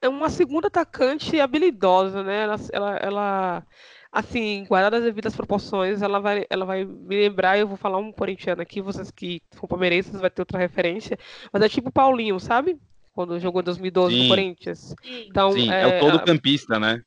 [0.00, 2.42] É uma segunda atacante habilidosa, né?
[2.42, 3.66] Ela, ela, ela
[4.12, 8.12] assim, guardada as devidas proporções, ela vai, ela vai me lembrar, eu vou falar um
[8.12, 11.18] corintiano aqui, vocês que são palmeirenses vai ter outra referência,
[11.52, 12.78] mas é tipo Paulinho, sabe?
[13.12, 14.22] Quando jogou em 2012 Sim.
[14.22, 14.94] no Corinthians.
[15.26, 17.02] Então, Sim, é, é o todo campista, né?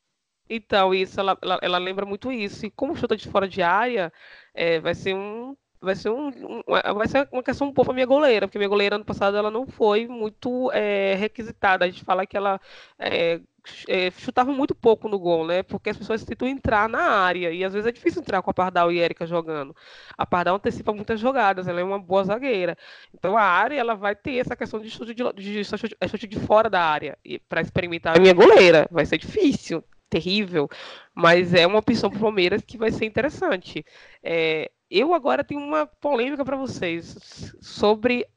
[0.49, 2.65] Então, isso, ela, ela, ela, lembra muito isso.
[2.65, 4.11] E como chuta de fora de área,
[4.53, 6.63] é, vai ser um vai ser, um, um,
[6.95, 9.51] vai ser uma questão um pouco a minha goleira, porque minha goleira ano passado ela
[9.51, 11.85] não foi muito é, requisitada.
[11.85, 12.59] A gente fala que ela
[12.97, 13.41] é,
[13.87, 15.63] é, chutava muito pouco no gol, né?
[15.63, 18.53] Porque as pessoas tentam entrar na área e às vezes é difícil entrar com a
[18.53, 19.75] Pardal e Erika jogando.
[20.17, 22.77] A Pardal antecipa muitas jogadas, ela é uma boa zagueira.
[23.13, 25.61] Então a área ela vai ter essa questão de chute de, de,
[25.99, 29.83] é chute de fora da área e para experimentar a minha goleira vai ser difícil,
[30.09, 30.69] terrível,
[31.13, 33.83] mas é uma opção para o Palmeiras que vai ser interessante.
[34.21, 38.27] É, eu agora tenho uma polêmica para vocês sobre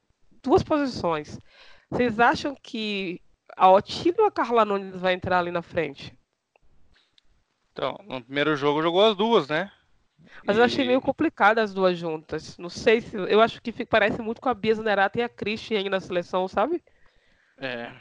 [0.43, 1.39] duas posições.
[1.91, 3.21] Vocês acham que
[3.57, 6.19] a Otílio ou a Carla Nunes vai entrar ali na frente?
[7.73, 9.71] Então, no primeiro jogo jogou as duas, né?
[10.45, 12.57] Mas eu achei meio complicado as duas juntas.
[12.57, 13.15] Não sei se.
[13.15, 16.49] Eu acho que parece muito com a Bia Zanerato e a Christian aí na seleção,
[16.49, 16.83] sabe?
[17.59, 17.93] É.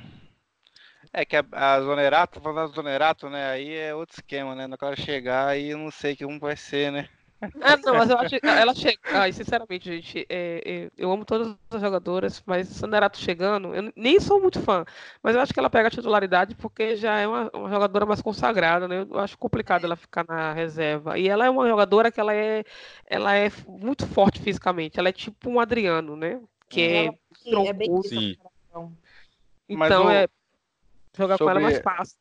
[1.12, 3.50] É que a, a Zonerato, falando da Zonerato, né?
[3.50, 4.66] Aí é outro esquema, né?
[4.66, 7.10] Na hora chegar aí eu não sei que um vai ser, né?
[7.42, 8.98] Ah, não, mas eu acho que ela chega.
[9.06, 14.20] Ai, sinceramente, gente, é, é, eu amo todas as jogadoras, mas Sanderato chegando, eu nem
[14.20, 14.86] sou muito fã,
[15.22, 18.22] mas eu acho que ela pega a titularidade porque já é uma, uma, jogadora mais
[18.22, 19.06] consagrada, né?
[19.10, 21.20] Eu acho complicado ela ficar na reserva.
[21.20, 22.64] E ela é uma jogadora que ela é,
[23.06, 25.00] ela é muito forte fisicamente.
[25.00, 26.40] Ela é tipo um Adriano, né?
[26.70, 27.90] Que é, é, é bem
[29.68, 30.10] Então, o...
[30.10, 30.28] é
[31.18, 31.46] jogar Sobre...
[31.46, 32.18] com ela é mais fácil.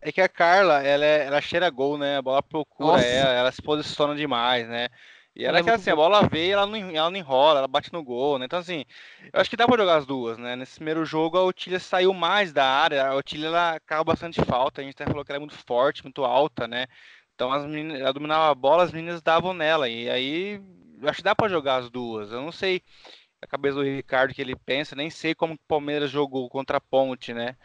[0.00, 2.18] É que a Carla, ela, é, ela cheira gol, né?
[2.18, 4.88] A bola procura ela, ela se posiciona demais, né?
[5.34, 7.92] E ela é que assim, a bola veio, ela não, ela não enrola, ela bate
[7.92, 8.46] no gol, né?
[8.46, 8.84] Então, assim,
[9.32, 10.56] eu acho que dá pra jogar as duas, né?
[10.56, 14.80] Nesse primeiro jogo, a Otília saiu mais da área, a Otília, ela caiu bastante falta,
[14.80, 16.86] a gente até falou que ela é muito forte, muito alta, né?
[17.36, 20.60] Então, as meninas, ela dominava a bola, as meninas davam nela, e aí,
[21.00, 22.32] eu acho que dá pra jogar as duas.
[22.32, 22.82] Eu não sei
[23.40, 26.80] a cabeça do Ricardo que ele pensa, nem sei como o Palmeiras jogou contra a
[26.80, 27.56] Ponte, né?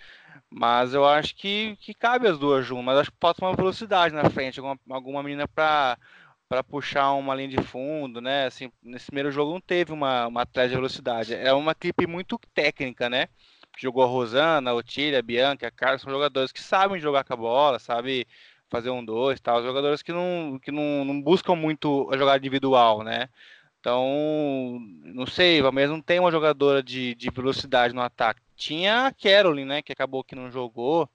[0.49, 2.85] Mas eu acho que, que cabe as duas juntas.
[2.85, 5.97] Mas acho que falta uma velocidade na frente, alguma, alguma menina para
[6.53, 8.45] para puxar uma linha de fundo, né?
[8.45, 11.33] Assim, nesse primeiro jogo não teve uma, uma atleta de velocidade.
[11.33, 13.27] É uma equipe muito técnica, né?
[13.79, 17.33] Jogou a Rosana, a Otília, a Bianca, a Carlos, são jogadores que sabem jogar com
[17.33, 18.27] a bola, sabe
[18.69, 19.63] fazer um dois tal.
[19.63, 23.29] Jogadores que não, que não, não buscam muito a jogada individual, né?
[23.79, 28.42] Então, não sei, o Palmeiras não tem uma jogadora de, de velocidade no ataque.
[28.55, 31.09] Tinha a Caroline, né, que acabou que não jogou.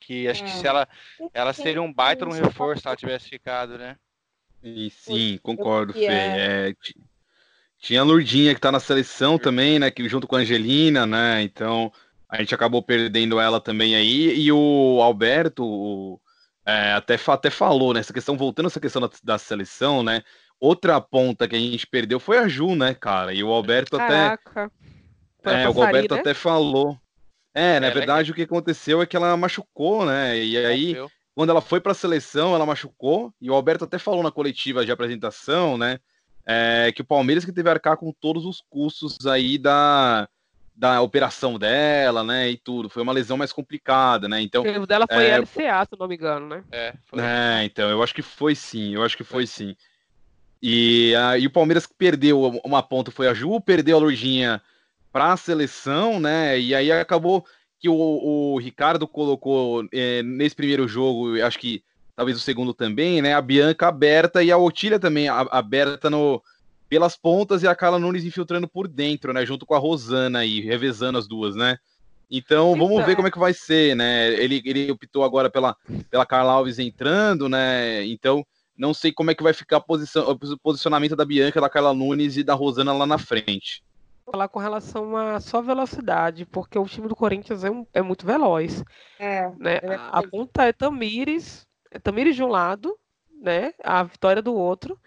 [0.00, 0.46] Que acho é.
[0.46, 0.88] que se ela,
[1.34, 3.96] ela seria um baita no reforço se ela tivesse ficado, né?
[4.62, 6.06] E sim, concordo, Fê.
[6.06, 6.74] É,
[7.78, 9.90] tinha a Lurdinha que tá na seleção também, né?
[9.90, 11.42] Que junto com a Angelina, né?
[11.42, 11.92] Então
[12.28, 14.38] a gente acabou perdendo ela também aí.
[14.38, 16.20] E o Alberto o,
[16.66, 18.00] é, até, até falou, né?
[18.00, 20.22] Essa questão, voltando essa questão da, da seleção, né?
[20.60, 23.32] Outra ponta que a gente perdeu foi a Ju, né, cara?
[23.32, 24.64] E o Alberto Caraca.
[24.64, 24.70] até.
[25.44, 26.98] É, o Alberto até falou.
[27.54, 28.32] É, na é, verdade, né?
[28.32, 30.38] o que aconteceu é que ela machucou, né?
[30.38, 30.96] E aí,
[31.34, 33.32] quando ela foi para a seleção, ela machucou.
[33.40, 35.98] E o Alberto até falou na coletiva de apresentação, né?
[36.46, 40.28] É, que o Palmeiras que teve a arcar com todos os custos aí da,
[40.74, 42.50] da operação dela, né?
[42.50, 42.88] E tudo.
[42.88, 44.40] Foi uma lesão mais complicada, né?
[44.40, 44.62] Então.
[44.62, 46.64] O dela foi é, LCA, se não me engano, né?
[46.70, 47.20] É, foi.
[47.20, 49.76] é, então, eu acho que foi sim, eu acho que foi sim.
[50.62, 54.62] E, uh, e o Palmeiras que perdeu uma ponta foi a Ju, perdeu a Lojinha
[55.12, 56.58] para a seleção, né?
[56.58, 57.44] E aí acabou
[57.80, 61.82] que o, o Ricardo colocou é, nesse primeiro jogo, acho que
[62.16, 63.34] talvez o segundo também, né?
[63.34, 66.42] A Bianca aberta e a Otília também aberta no,
[66.88, 69.46] pelas pontas e a Carla Nunes infiltrando por dentro, né?
[69.46, 71.78] Junto com a Rosana aí, revezando as duas, né?
[72.30, 74.34] Então, vamos ver então, como é que vai ser, né?
[74.34, 75.76] Ele, ele optou agora pela,
[76.10, 78.04] pela Carla Alves entrando, né?
[78.06, 78.44] Então,
[78.76, 81.94] não sei como é que vai ficar a posição, o posicionamento da Bianca, da Carla
[81.94, 83.82] Nunes e da Rosana lá na frente.
[84.30, 88.26] Falar com relação a só velocidade, porque o time do Corinthians é, um, é muito
[88.26, 88.84] veloz.
[89.18, 89.78] É, né?
[89.82, 92.96] é a, a ponta é Tamires, é Tamires de um lado,
[93.40, 93.72] né?
[93.82, 94.98] A Vitória do outro.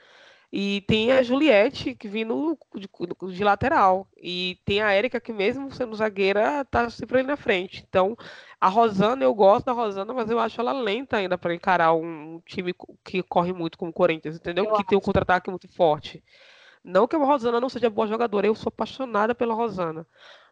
[0.54, 2.90] E tem a Juliette, que vindo de,
[3.34, 4.06] de, lateral.
[4.18, 7.86] E tem a Érica, que mesmo sendo zagueira, tá sempre ali na frente.
[7.88, 8.18] Então,
[8.60, 12.42] a Rosana, eu gosto da Rosana, mas eu acho ela lenta ainda para encarar um
[12.46, 14.66] time que corre muito como o Corinthians, entendeu?
[14.66, 14.88] Eu que acho.
[14.88, 16.22] tem um contra-ataque muito forte.
[16.84, 20.06] Não que a Rosana não seja boa jogadora, eu sou apaixonada pela Rosana.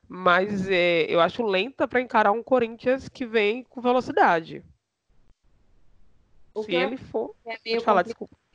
[0.08, 4.64] Mas é, eu acho lenta para encarar um Corinthians que vem com velocidade.
[6.54, 7.36] O Se ele for.
[7.46, 8.06] É meio, falar,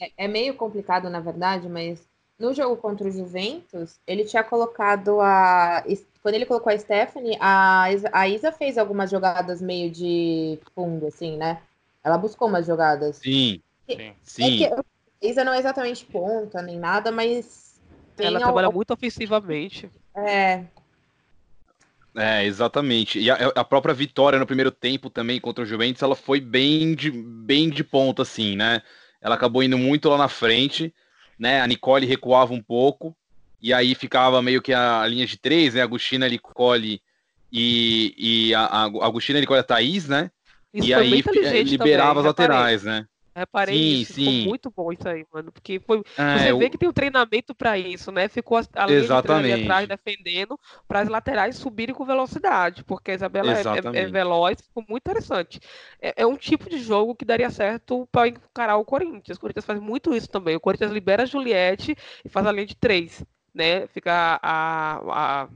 [0.00, 2.04] é, é meio complicado, na verdade, mas
[2.38, 5.84] no jogo contra o Juventus, ele tinha colocado a.
[6.20, 11.06] Quando ele colocou a Stephanie, a Isa, a Isa fez algumas jogadas meio de fundo,
[11.06, 11.62] assim, né?
[12.02, 13.16] Ela buscou umas jogadas.
[13.16, 13.62] Sim.
[13.88, 14.14] sim.
[14.22, 14.64] sim.
[14.64, 14.84] É a
[15.24, 17.80] Isa não é exatamente ponta nem nada, mas.
[18.18, 19.90] Ela trabalha muito ofensivamente.
[20.14, 20.64] É.
[22.16, 23.18] É, exatamente.
[23.18, 26.94] E a, a, própria vitória no primeiro tempo também contra o Juventus, ela foi bem
[26.94, 28.82] de, bem de ponta, assim, né?
[29.20, 30.94] Ela acabou indo muito lá na frente.
[31.37, 31.60] né?
[31.60, 33.16] A Nicole recuava um pouco,
[33.60, 35.82] e aí ficava meio que a linha de três, né?
[35.82, 37.02] Agostina, Nicole
[37.50, 40.30] e, e a, a Agostina, Nicole e a Thaís, né?
[40.72, 43.06] Isso e aí inteligente liberava também, as laterais, né?
[43.37, 44.25] Reparei Sim, isso, sim.
[44.25, 45.51] ficou muito bom isso aí, mano.
[45.51, 48.29] Porque foi, É, você vê eu- que tem um treinamento para isso, né?
[48.29, 49.03] Ficou a, a linha
[49.42, 54.07] de atrás defendendo para as laterais subirem com velocidade, porque a Isabela é- é, é,
[54.07, 55.59] veloz, ficou muito interessante.
[56.01, 59.37] É, é um tipo de jogo que daria certo para encarar o Corinthians.
[59.37, 60.55] O Corinthians faz muito isso também.
[60.57, 63.87] O Corinthians libera a Juliette e faz a linha de três, né?
[63.88, 65.49] Fica a, a-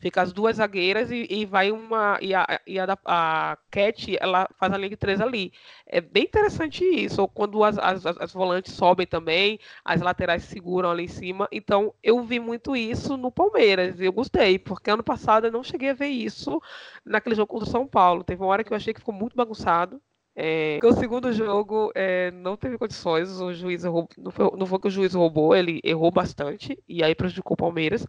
[0.00, 2.18] Fica as duas zagueiras e, e vai uma.
[2.22, 5.52] E a, e a, a Cat, ela faz a linha de três ali.
[5.86, 7.20] É bem interessante isso.
[7.20, 11.48] Ou quando as, as, as- as volantes sobem também, as laterais seguram ali em cima.
[11.50, 13.98] Então, eu vi muito isso no Palmeiras.
[14.00, 16.60] E eu gostei, porque ano passado eu não cheguei a ver isso
[17.04, 18.22] naquele jogo contra o São Paulo.
[18.24, 20.00] Teve uma hora que eu achei que ficou muito bagunçado.
[20.40, 24.66] É, porque o segundo jogo é, não teve condições, o juiz errou, não foi, não
[24.66, 28.06] foi que o juiz roubou, ele errou bastante e aí prejudicou o Palmeiras.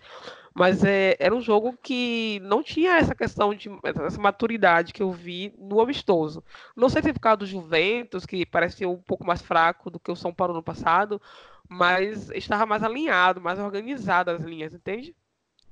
[0.54, 3.70] Mas é, era um jogo que não tinha essa questão de
[4.06, 6.44] essa maturidade que eu vi no amistoso.
[6.76, 10.00] Não sei se é por causa do Juventus, que parecia um pouco mais fraco do
[10.00, 11.22] que o São Paulo no passado,
[11.68, 15.16] mas estava mais alinhado, mais organizado as linhas, entende?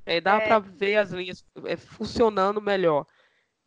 [0.05, 0.47] É, dá É.
[0.47, 3.05] para ver as linhas é, funcionando melhor.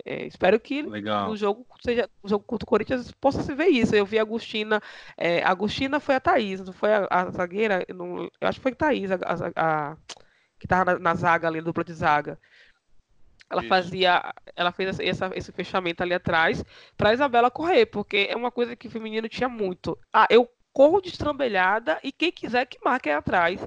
[0.05, 1.29] É, espero que Legal.
[1.29, 3.95] no jogo seja no jogo contra o Corinthians possa se ver isso.
[3.95, 4.81] Eu vi a Agostina,
[5.17, 8.59] é, a Agostina foi a Thaís, não foi a, a zagueira, eu, não- eu acho
[8.59, 9.53] que foi a Thaís, a, a-
[9.93, 9.97] a-
[10.59, 12.39] que tava na, na zaga ali, dupla de zaga.
[13.51, 13.69] Ela Isso.
[13.69, 16.63] fazia, ela fez essa- essa- esse fechamento ali atrás
[16.97, 19.99] para Isabela correr, porque é uma coisa que o feminino tinha muito.
[20.13, 23.61] Ah, eu corro destrambelhada e quem quiser que marque aí atrás.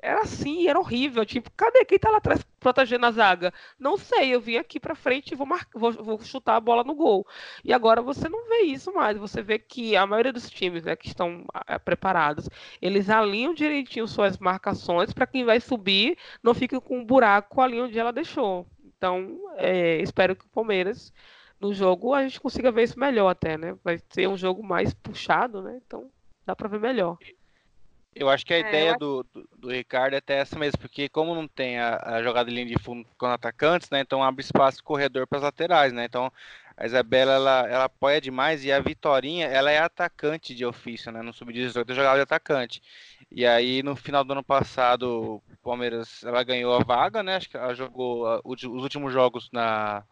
[0.00, 1.24] Era assim, era horrível.
[1.26, 3.52] Tipo, cadê quem tá lá atrás protegendo a zaga?
[3.78, 5.66] Não sei, eu vim aqui pra frente e vou, mar...
[5.74, 7.26] vou, vou chutar a bola no gol.
[7.64, 9.18] E agora você não vê isso mais.
[9.18, 12.48] Você vê que a maioria dos times né, que estão ah, preparados,
[12.80, 17.80] eles alinham direitinho suas marcações para quem vai subir não fique com um buraco ali
[17.80, 18.66] onde ela deixou.
[18.96, 21.12] Então, é, espero que o Palmeiras,
[21.60, 23.76] no jogo, a gente consiga ver isso melhor até, né?
[23.84, 25.80] Vai ser um jogo mais puxado, né?
[25.86, 26.10] Então,
[26.44, 27.16] dá pra ver melhor.
[28.14, 30.78] Eu acho que a É, ideia acho- do, do, do Ricardo é até essa mesmo,
[30.80, 34.00] porque como não tem a, a jogada de linha de fundo com atacantes, né?
[34.00, 36.04] Então abre espaço corredor para as laterais, né?
[36.04, 36.32] Então
[36.76, 41.22] a Isabela ela, ela apoia demais e a Vitorinha ela é atacante de ofício, né?
[41.22, 42.82] No sub-18 eu jogava de atacante.
[43.30, 47.36] E aí no final do ano passado o Palmeiras ela ganhou a vaga, né?
[47.36, 50.04] Acho que ela jogou ah, os os últimos jogos na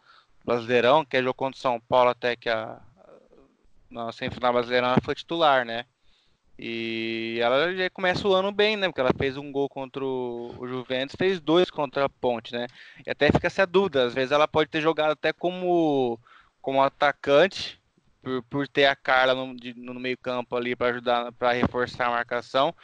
[0.44, 2.80] Brasileirão, que é jogo contra o São Paulo até que a
[3.90, 5.84] na semifinal brasileirão ela foi titular, né?
[6.58, 8.88] E ela já começa o ano bem, né?
[8.88, 12.66] Porque ela fez um gol contra o Juventus, fez dois contra a Ponte, né?
[13.06, 16.18] E até fica essa dúvida, às vezes ela pode ter jogado até como,
[16.62, 17.80] como atacante,
[18.22, 22.06] por, por ter a Carla no, de- no meio campo ali para ajudar, para reforçar
[22.06, 22.74] a marcação.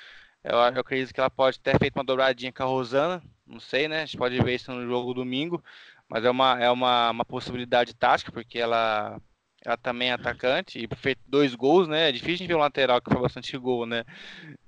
[0.44, 3.88] Eu, eu acredito que ela pode ter feito uma dobradinha com a Rosana, não sei,
[3.88, 4.02] né?
[4.02, 5.62] A gente pode ver isso no jogo domingo,
[6.08, 9.20] mas é uma, é uma, uma possibilidade tática, porque ela,
[9.64, 12.08] ela também é atacante e feito dois gols, né?
[12.08, 14.04] É difícil de ver um lateral que foi bastante gol, né?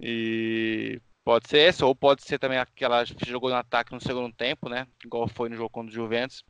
[0.00, 4.32] E pode ser essa, ou pode ser também aquela que jogou no ataque no segundo
[4.32, 4.86] tempo, né?
[5.04, 6.44] Igual foi no jogo contra o Juventus.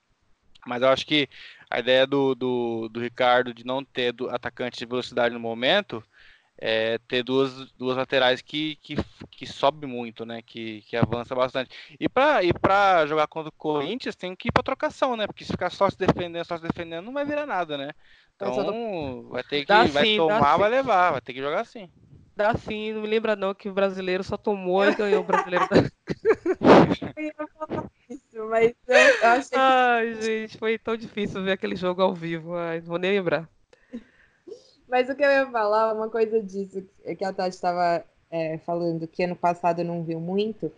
[0.67, 1.29] Mas eu acho que
[1.71, 6.03] a ideia do, do, do Ricardo de não ter do, atacante de velocidade no momento
[6.59, 8.97] é ter duas, duas laterais que, que,
[9.31, 10.41] que sobe muito, né?
[10.43, 11.71] Que, que avança bastante.
[11.99, 15.27] E para e pra jogar contra o Corinthians tem que ir para trocação, né?
[15.27, 17.93] Porque se ficar só se defendendo, só se defendendo, não vai virar nada, né?
[18.37, 20.61] Então vai ter que Dá vai sim, tomar, sim.
[20.61, 21.89] vai levar, vai ter que jogar assim.
[22.37, 25.67] Dá sim, não me lembra não que o brasileiro só tomou e ganhou o brasileiro.
[27.17, 31.53] Eu ia falar isso, mas eu, eu achei que Ai, gente, foi tão difícil ver
[31.53, 32.57] aquele jogo ao vivo.
[32.57, 33.49] Ai, não vou nem lembrar.
[34.89, 36.83] Mas o que eu ia falar, uma coisa disso
[37.19, 40.71] que a Tati estava é, falando, que ano passado não viu muito,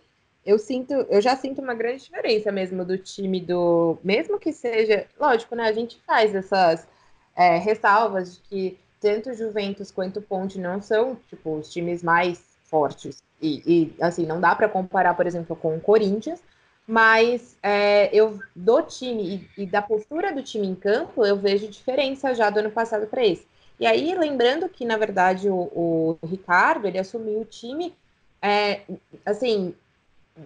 [0.45, 3.97] eu sinto, eu já sinto uma grande diferença mesmo do time do.
[4.01, 5.05] Mesmo que seja.
[5.19, 5.67] Lógico, né?
[5.67, 6.87] A gente faz essas
[7.35, 13.21] é, ressalvas de que tanto Juventus quanto Ponte não são, tipo, os times mais fortes.
[13.41, 16.41] E, e, assim, não dá para comparar, por exemplo, com o Corinthians,
[16.87, 21.67] mas é, eu do time e, e da postura do time em campo, eu vejo
[21.67, 23.45] diferença já do ano passado para esse.
[23.79, 27.93] E aí, lembrando que, na verdade, o, o Ricardo, ele assumiu o time,
[28.41, 28.81] é,
[29.25, 29.73] assim,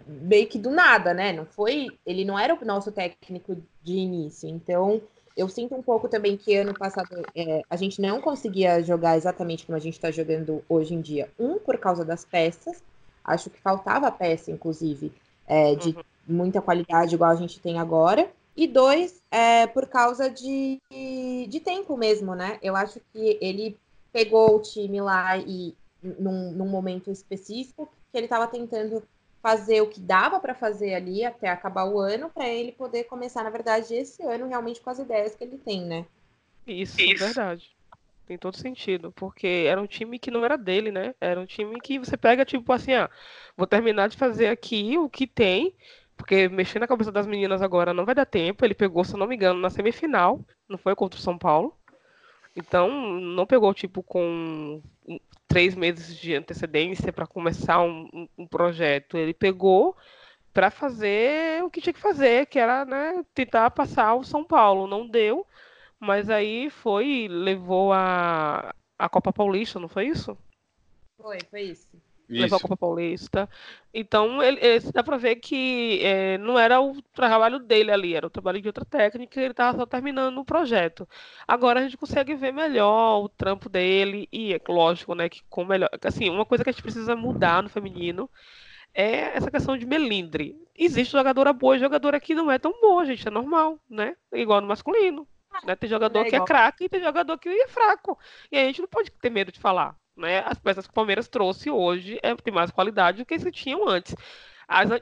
[0.06, 1.32] meio que do nada, né?
[1.32, 4.50] Não foi, ele não era o nosso técnico de início.
[4.50, 5.02] Então,
[5.36, 9.66] eu sinto um pouco também que ano passado é, a gente não conseguia jogar exatamente
[9.66, 11.30] como a gente está jogando hoje em dia.
[11.40, 12.84] Um, por causa das peças.
[13.24, 15.12] Acho que faltava peça, inclusive,
[15.48, 15.96] é, de
[16.28, 18.30] muita qualidade, igual a gente tem agora.
[18.56, 20.80] E dois, é, por causa de,
[21.48, 22.60] de tempo mesmo, né?
[22.62, 23.78] Eu acho que ele
[24.12, 29.04] pegou o time lá e num, num momento específico, que ele estava tentando
[29.42, 33.44] fazer o que dava para fazer ali até acabar o ano, para ele poder começar,
[33.44, 36.06] na verdade, esse ano realmente com as ideias que ele tem, né?
[36.68, 37.24] Isso, Isso.
[37.24, 37.70] verdade.
[38.28, 41.14] Tem todo sentido, porque era um time que não era dele, né?
[41.20, 43.10] Era um time que você pega, tipo assim, ah,
[43.58, 45.76] vou terminar de fazer aqui o que tem,
[46.22, 48.64] porque mexer na cabeça das meninas agora não vai dar tempo.
[48.64, 51.76] Ele pegou, se não me engano, na semifinal, não foi contra o São Paulo.
[52.56, 54.84] Então, não pegou, tipo, com
[55.48, 59.18] três meses de antecedência para começar um, um, um, projeto.
[59.18, 59.98] Ele pegou
[60.54, 64.86] para fazer o que tinha que fazer, que era né, tentar passar o São Paulo.
[64.86, 65.48] Não deu,
[66.00, 70.38] mas aí foi levou a, a Copa Paulista, não foi isso?
[71.18, 71.90] Foi, foi isso.
[72.40, 73.50] Levou a Copa Paulista.
[73.94, 78.26] Então, ele, ele dá para ver que é, não era o trabalho dele ali, era
[78.26, 81.08] o trabalho de outra técnica, ele estava só terminando o projeto.
[81.48, 85.66] Agora a gente consegue ver melhor o trampo dele, e é lógico, né, que com
[85.66, 85.90] melhor.
[86.04, 88.30] Assim, uma coisa que a gente precisa mudar no feminino
[88.94, 90.56] é essa questão de melindre.
[90.78, 94.16] Existe jogadora boa e jogadora que não é tão boa, gente, é normal, né?
[94.34, 95.28] Igual no masculino.
[95.66, 95.76] Né?
[95.76, 98.18] Tem jogador é que é craque e tem jogador que é fraco.
[98.50, 101.28] E a gente não pode ter medo de falar né, as peças que o Palmeiras
[101.28, 104.16] trouxe hoje é, tem mais qualidade do que se tinham antes.
[104.68, 105.00] As, as,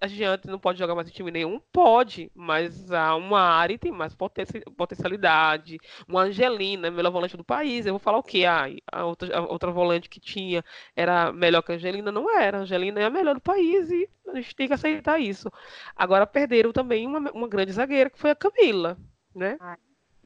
[0.00, 1.60] as não pode jogar mais em time nenhum?
[1.72, 5.78] Pode, mas a uma área tem mais potencialidade.
[6.08, 7.86] Uma Angelina, melhor volante do país.
[7.86, 8.44] Eu vou falar o quê?
[8.44, 10.64] Ah, a, outra, a outra volante que tinha
[10.96, 12.10] era melhor que a Angelina?
[12.10, 12.58] Não era.
[12.58, 15.48] A Angelina é a melhor do país e a gente tem que aceitar isso.
[15.94, 18.98] Agora perderam também uma, uma grande zagueira, que foi a Camila,
[19.32, 19.56] né?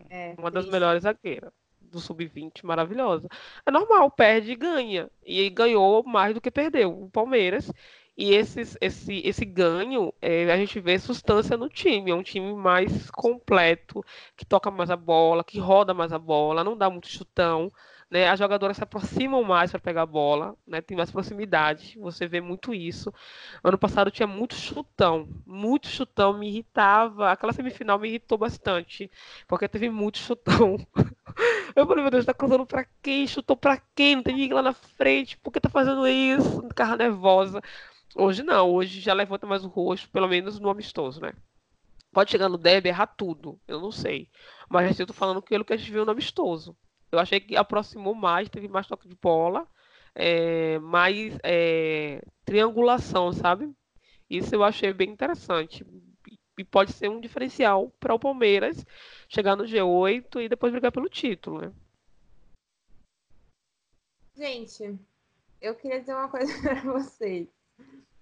[0.09, 1.53] é, uma das melhores zagueiras
[1.91, 3.29] do sub-20 maravilhosa.
[3.67, 5.11] É normal, perde e ganha.
[5.25, 7.71] E ganhou mais do que perdeu o Palmeiras.
[8.17, 12.11] E esses, esse, esse ganho, é, a gente vê substância no time.
[12.11, 14.05] É um time mais completo,
[14.37, 17.71] que toca mais a bola, que roda mais a bola, não dá muito chutão.
[18.11, 22.27] Né, as jogadoras se aproximam mais para pegar a bola, né, tem mais proximidade, você
[22.27, 23.13] vê muito isso.
[23.63, 27.31] Ano passado tinha muito chutão, muito chutão, me irritava.
[27.31, 29.11] Aquela semifinal me irritou bastante,
[29.47, 30.79] porque teve muito chutão.
[31.77, 33.27] Eu falei, meu Deus, tá cruzando pra quem?
[33.27, 34.17] Chutou pra quem?
[34.17, 36.63] Não tem ninguém lá na frente, por que tá fazendo isso?
[36.75, 37.63] Carro nervosa.
[38.17, 41.33] Hoje não, hoje já levanta mais o rosto, pelo menos no amistoso, né?
[42.13, 44.29] Pode chegar no derby e errar tudo, eu não sei.
[44.69, 46.77] Mas eu tô falando aquilo que a gente viu no amistoso.
[47.13, 49.67] Eu achei que aproximou mais, teve mais toque de bola,
[50.15, 53.71] é, mais é, triangulação, sabe?
[54.29, 55.85] Isso eu achei bem interessante.
[56.59, 58.85] E pode ser um diferencial para o Palmeiras
[59.29, 61.73] chegar no G8 e depois brigar pelo título, né?
[64.37, 64.99] Gente,
[65.61, 67.49] eu queria dizer uma coisa para vocês.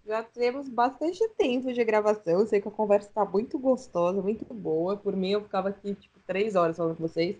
[0.07, 2.41] Já temos bastante tempo de gravação.
[2.41, 4.97] Eu sei que a conversa está muito gostosa, muito boa.
[4.97, 7.37] Por mim, eu ficava aqui, tipo, três horas falando com vocês.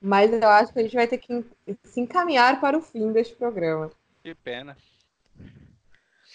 [0.00, 1.44] Mas eu acho que a gente vai ter que
[1.84, 3.90] se encaminhar para o fim deste programa.
[4.22, 4.76] Que pena.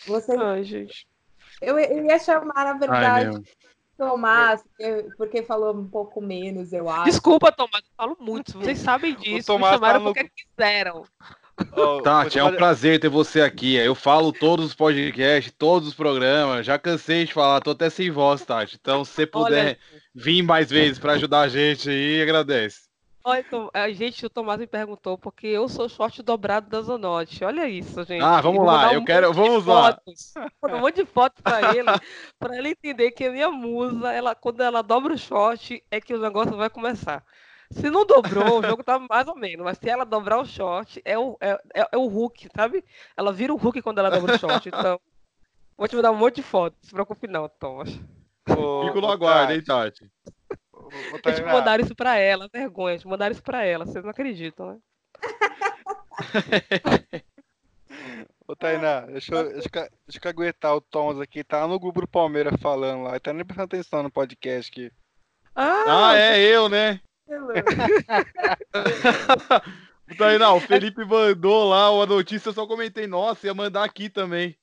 [0.05, 0.36] Você...
[0.38, 1.07] Ai, gente.
[1.62, 3.43] Eu, eu ia chamar, na verdade, Ai,
[4.02, 4.64] Tomás,
[5.16, 7.06] porque falou um pouco menos, eu acho.
[7.06, 8.54] Desculpa, Tomás, eu falo muito.
[8.58, 9.56] Vocês sabem disso.
[9.56, 10.06] Me chamaram tá no...
[10.06, 11.04] porque quiseram.
[11.78, 13.76] Oh, Tati, é um prazer ter você aqui.
[13.76, 16.66] Eu falo todos os podcasts, todos os programas.
[16.66, 18.76] Já cansei de falar, tô até sem voz, Tati.
[18.82, 19.78] Então, se você puder Olha...
[20.16, 22.91] vir mais vezes para ajudar a gente aí, agradece.
[23.24, 27.44] Olha, a gente, o Tomás me perguntou porque eu sou short dobrado da Zonote.
[27.44, 28.24] Olha isso, gente.
[28.24, 29.94] Ah, vamos lá, um eu quero, vamos lá.
[29.94, 31.90] Fotos, um monte de fotos para ele,
[32.40, 36.14] para ele entender que a minha musa, ela, quando ela dobra o short, é que
[36.14, 37.24] o negócio vai começar.
[37.70, 41.02] Se não dobrou, o jogo tá mais ou menos, mas se ela dobrar o short,
[41.06, 42.84] é o, é, é, é o Hulk, sabe?
[43.16, 44.68] Ela vira o Hulk quando ela dobra o short.
[44.68, 45.00] Então,
[45.78, 47.90] vou te mandar um monte de fotos, não se preocupe não, Thomas.
[48.46, 50.10] Fico no aguardo, hein, Tati?
[51.26, 52.94] Eles mandaram isso pra ela, vergonha.
[52.96, 54.78] Eles mandaram isso pra ela, vocês não acreditam, né?
[58.48, 61.44] Ô, Tainá, deixa eu, deixa, eu, deixa eu aguentar o Thomas aqui.
[61.44, 63.12] Tá no grupo do Palmeiras falando lá.
[63.12, 64.92] Ele tá nem prestando atenção no podcast aqui.
[65.56, 67.00] Ah, ah é eu, né?
[70.18, 74.58] Tainá, o Felipe mandou lá a notícia, eu só comentei, nossa, ia mandar aqui também.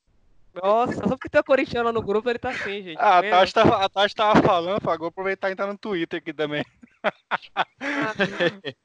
[0.61, 2.97] Nossa, só porque tem a corintiana no grupo, ele tá assim, gente.
[2.99, 6.33] Ah, a Tati tava, a Tati tava falando, vou aproveitar e entrar no Twitter aqui
[6.33, 6.65] também.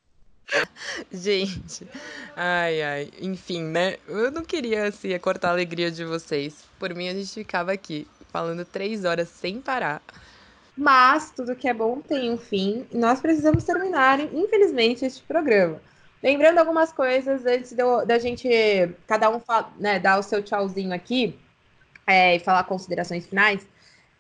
[1.11, 1.89] gente,
[2.37, 3.97] ai, ai, enfim, né?
[4.07, 6.65] Eu não queria, assim, cortar a alegria de vocês.
[6.79, 10.01] Por mim, a gente ficava aqui falando três horas sem parar.
[10.77, 12.87] Mas tudo que é bom tem um fim.
[12.91, 15.81] E nós precisamos terminar, infelizmente, este programa.
[16.23, 17.75] Lembrando algumas coisas antes
[18.07, 18.49] da gente,
[19.07, 19.41] cada um
[19.79, 21.39] né, dar o seu tchauzinho aqui
[22.07, 23.67] é, e falar considerações finais.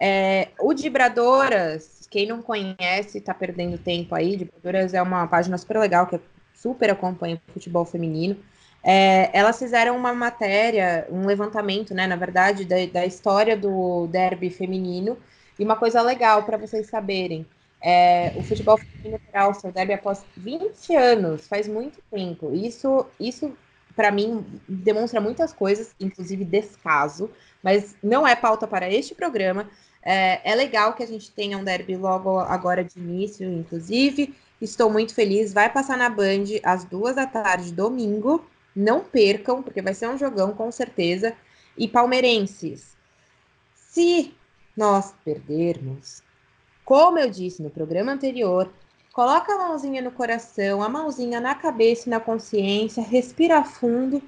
[0.01, 4.37] É, o Dibradoras, quem não conhece, está perdendo tempo aí.
[4.37, 6.21] Dibradoras é uma página super legal que
[6.55, 8.37] super acompanha o futebol feminino.
[8.83, 14.51] É, elas fizeram uma matéria, um levantamento, né, na verdade, da, da história do derby
[14.51, 15.17] feminino.
[15.59, 17.47] E uma coisa legal para vocês saberem:
[17.81, 22.55] é, o futebol feminino terá o seu derby após 20 anos, faz muito tempo.
[22.55, 23.57] Isso, isso
[23.95, 27.31] para mim, demonstra muitas coisas, inclusive descaso,
[27.65, 29.71] mas não é pauta para este programa.
[30.03, 34.35] É, é legal que a gente tenha um derby logo agora de início, inclusive.
[34.61, 35.55] Estou muito feliz.
[35.55, 38.45] Vai passar na Band às duas da tarde, domingo.
[38.77, 41.35] Não percam, porque vai ser um jogão com certeza.
[41.77, 42.95] E palmeirenses,
[43.75, 44.35] se
[44.77, 46.23] nós perdermos,
[46.85, 48.71] como eu disse no programa anterior,
[49.11, 54.23] coloca a mãozinha no coração, a mãozinha na cabeça e na consciência, respira fundo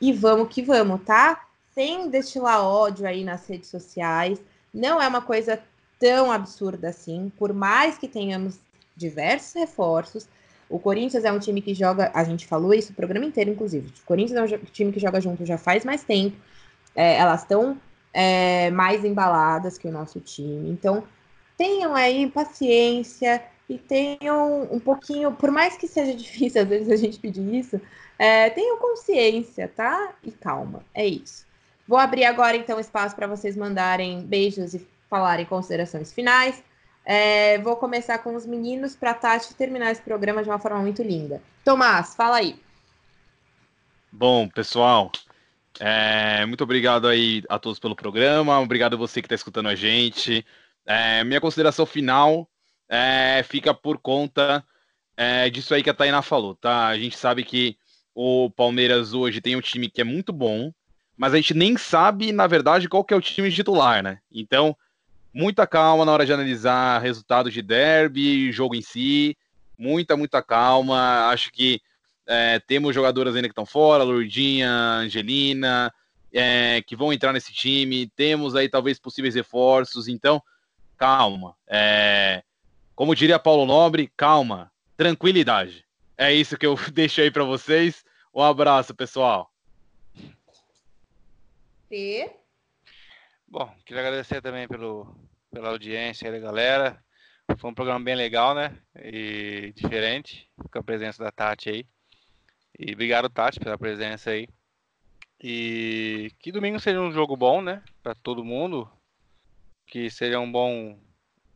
[0.00, 1.47] e vamos que vamos, tá?
[1.78, 4.42] Sem destilar ódio aí nas redes sociais.
[4.74, 5.62] Não é uma coisa
[5.96, 8.58] tão absurda assim, por mais que tenhamos
[8.96, 10.28] diversos reforços,
[10.68, 13.92] o Corinthians é um time que joga, a gente falou isso o programa inteiro, inclusive.
[14.02, 16.36] O Corinthians é um time que joga junto já faz mais tempo.
[16.96, 17.80] É, elas estão
[18.12, 20.72] é, mais embaladas que o nosso time.
[20.72, 21.04] Então,
[21.56, 26.96] tenham aí paciência e tenham um pouquinho, por mais que seja difícil às vezes a
[26.96, 27.80] gente pedir isso,
[28.18, 30.12] é, tenham consciência, tá?
[30.24, 30.82] E calma.
[30.92, 31.46] É isso.
[31.88, 36.62] Vou abrir agora então espaço para vocês mandarem beijos e falarem considerações finais.
[37.02, 40.80] É, vou começar com os meninos para a Tati terminar esse programa de uma forma
[40.80, 41.42] muito linda.
[41.64, 42.60] Tomás, fala aí.
[44.12, 45.10] Bom, pessoal,
[45.80, 49.74] é, muito obrigado aí a todos pelo programa, obrigado a você que está escutando a
[49.74, 50.44] gente.
[50.84, 52.46] É, minha consideração final
[52.86, 54.62] é, fica por conta
[55.16, 56.88] é, disso aí que a Tainá falou, tá?
[56.88, 57.78] A gente sabe que
[58.14, 60.70] o Palmeiras hoje tem um time que é muito bom,
[61.18, 64.20] mas a gente nem sabe, na verdade, qual que é o time titular, né?
[64.30, 64.76] Então,
[65.34, 69.36] muita calma na hora de analisar resultados de derby, jogo em si,
[69.76, 71.28] muita, muita calma.
[71.28, 71.80] Acho que
[72.24, 75.92] é, temos jogadoras ainda que estão fora, Lourdinha, Angelina,
[76.32, 78.06] é, que vão entrar nesse time.
[78.14, 80.40] Temos aí talvez possíveis reforços, então
[80.96, 81.56] calma.
[81.66, 82.44] É,
[82.94, 85.84] como diria Paulo Nobre, calma, tranquilidade.
[86.16, 88.04] É isso que eu deixo aí para vocês.
[88.32, 89.50] Um abraço, pessoal.
[91.90, 92.30] E
[93.50, 95.16] Bom, queria agradecer também pelo,
[95.50, 97.02] pela audiência da galera.
[97.56, 98.76] Foi um programa bem legal, né?
[98.94, 101.86] E diferente, com a presença da Tati aí.
[102.78, 104.46] E obrigado, Tati, pela presença aí.
[105.42, 107.82] E que domingo seja um jogo bom, né?
[108.02, 108.90] Para todo mundo.
[109.86, 111.00] Que seja um bom,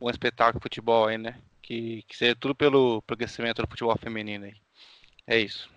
[0.01, 1.43] bom espetáculo de futebol aí, né?
[1.61, 4.55] Que, que seja tudo pelo, crescimento do futebol feminino aí.
[5.27, 5.71] É isso.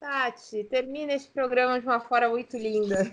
[0.00, 3.12] Tati, termina esse programa de uma forma muito linda.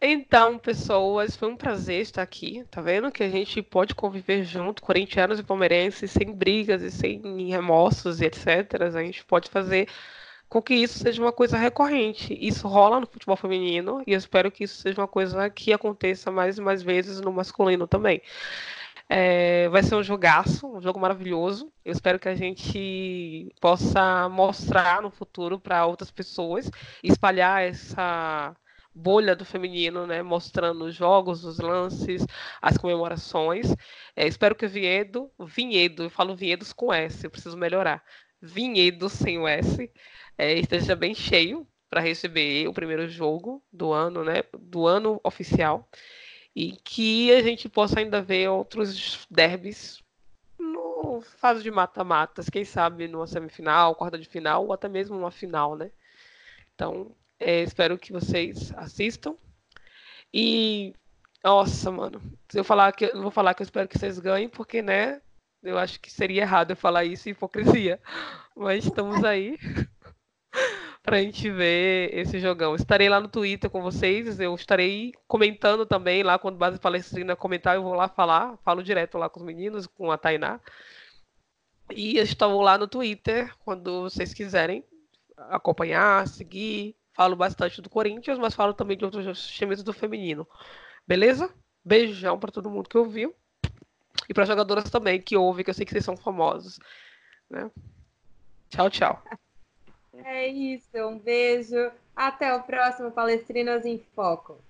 [0.00, 2.64] Então, pessoas, foi um prazer estar aqui.
[2.70, 7.48] Tá vendo que a gente pode conviver junto, corintianos e palmeirenses, sem brigas e sem
[7.48, 8.82] remorsos e etc.
[8.82, 9.88] A gente pode fazer
[10.48, 12.36] com que isso seja uma coisa recorrente.
[12.40, 16.30] Isso rola no futebol feminino e eu espero que isso seja uma coisa que aconteça
[16.30, 18.22] mais e mais vezes no masculino também.
[19.08, 21.72] É, vai ser um jogaço, um jogo maravilhoso.
[21.84, 26.70] Eu espero que a gente possa mostrar no futuro para outras pessoas,
[27.02, 28.54] espalhar essa
[28.94, 32.26] bolha do feminino, né, mostrando os jogos, os lances,
[32.60, 33.74] as comemorações.
[34.16, 38.02] É, espero que o Vinhedo, Vinhedo, eu falo Vinhedos com S, eu preciso melhorar.
[38.42, 39.90] Vinhedo sem o S,
[40.36, 45.88] é, esteja bem cheio para receber o primeiro jogo do ano, né, do ano oficial
[46.54, 50.02] e que a gente possa ainda ver outros derbys
[50.58, 55.30] no fase de mata-matas, quem sabe numa semifinal, quarta de final ou até mesmo uma
[55.30, 55.90] final, né?
[56.74, 59.36] Então, é, espero que vocês assistam.
[60.32, 60.94] E
[61.42, 64.48] nossa, mano, se eu falar que eu vou falar que eu espero que vocês ganhem,
[64.48, 65.20] porque né,
[65.62, 68.00] eu acho que seria errado eu falar isso, hipocrisia.
[68.56, 69.58] Mas estamos aí.
[71.08, 72.74] pra gente ver esse jogão.
[72.74, 77.76] Estarei lá no Twitter com vocês, eu estarei comentando também lá quando base palestrina comentar,
[77.76, 80.60] eu vou lá falar, falo direto lá com os meninos, com a Tainá.
[81.90, 84.84] E estou lá no Twitter quando vocês quiserem
[85.48, 86.94] acompanhar, seguir.
[87.14, 90.46] Falo bastante do Corinthians, mas falo também de outros times do feminino.
[91.06, 91.50] Beleza?
[91.82, 93.34] Beijão para todo mundo que ouviu.
[94.28, 96.78] E para jogadoras também que ouvem, que eu sei que vocês são famosos.
[97.48, 97.70] Né?
[98.68, 99.22] Tchau, tchau.
[100.24, 101.90] É isso, um beijo.
[102.14, 104.60] Até o próximo Palestrinas em Foco.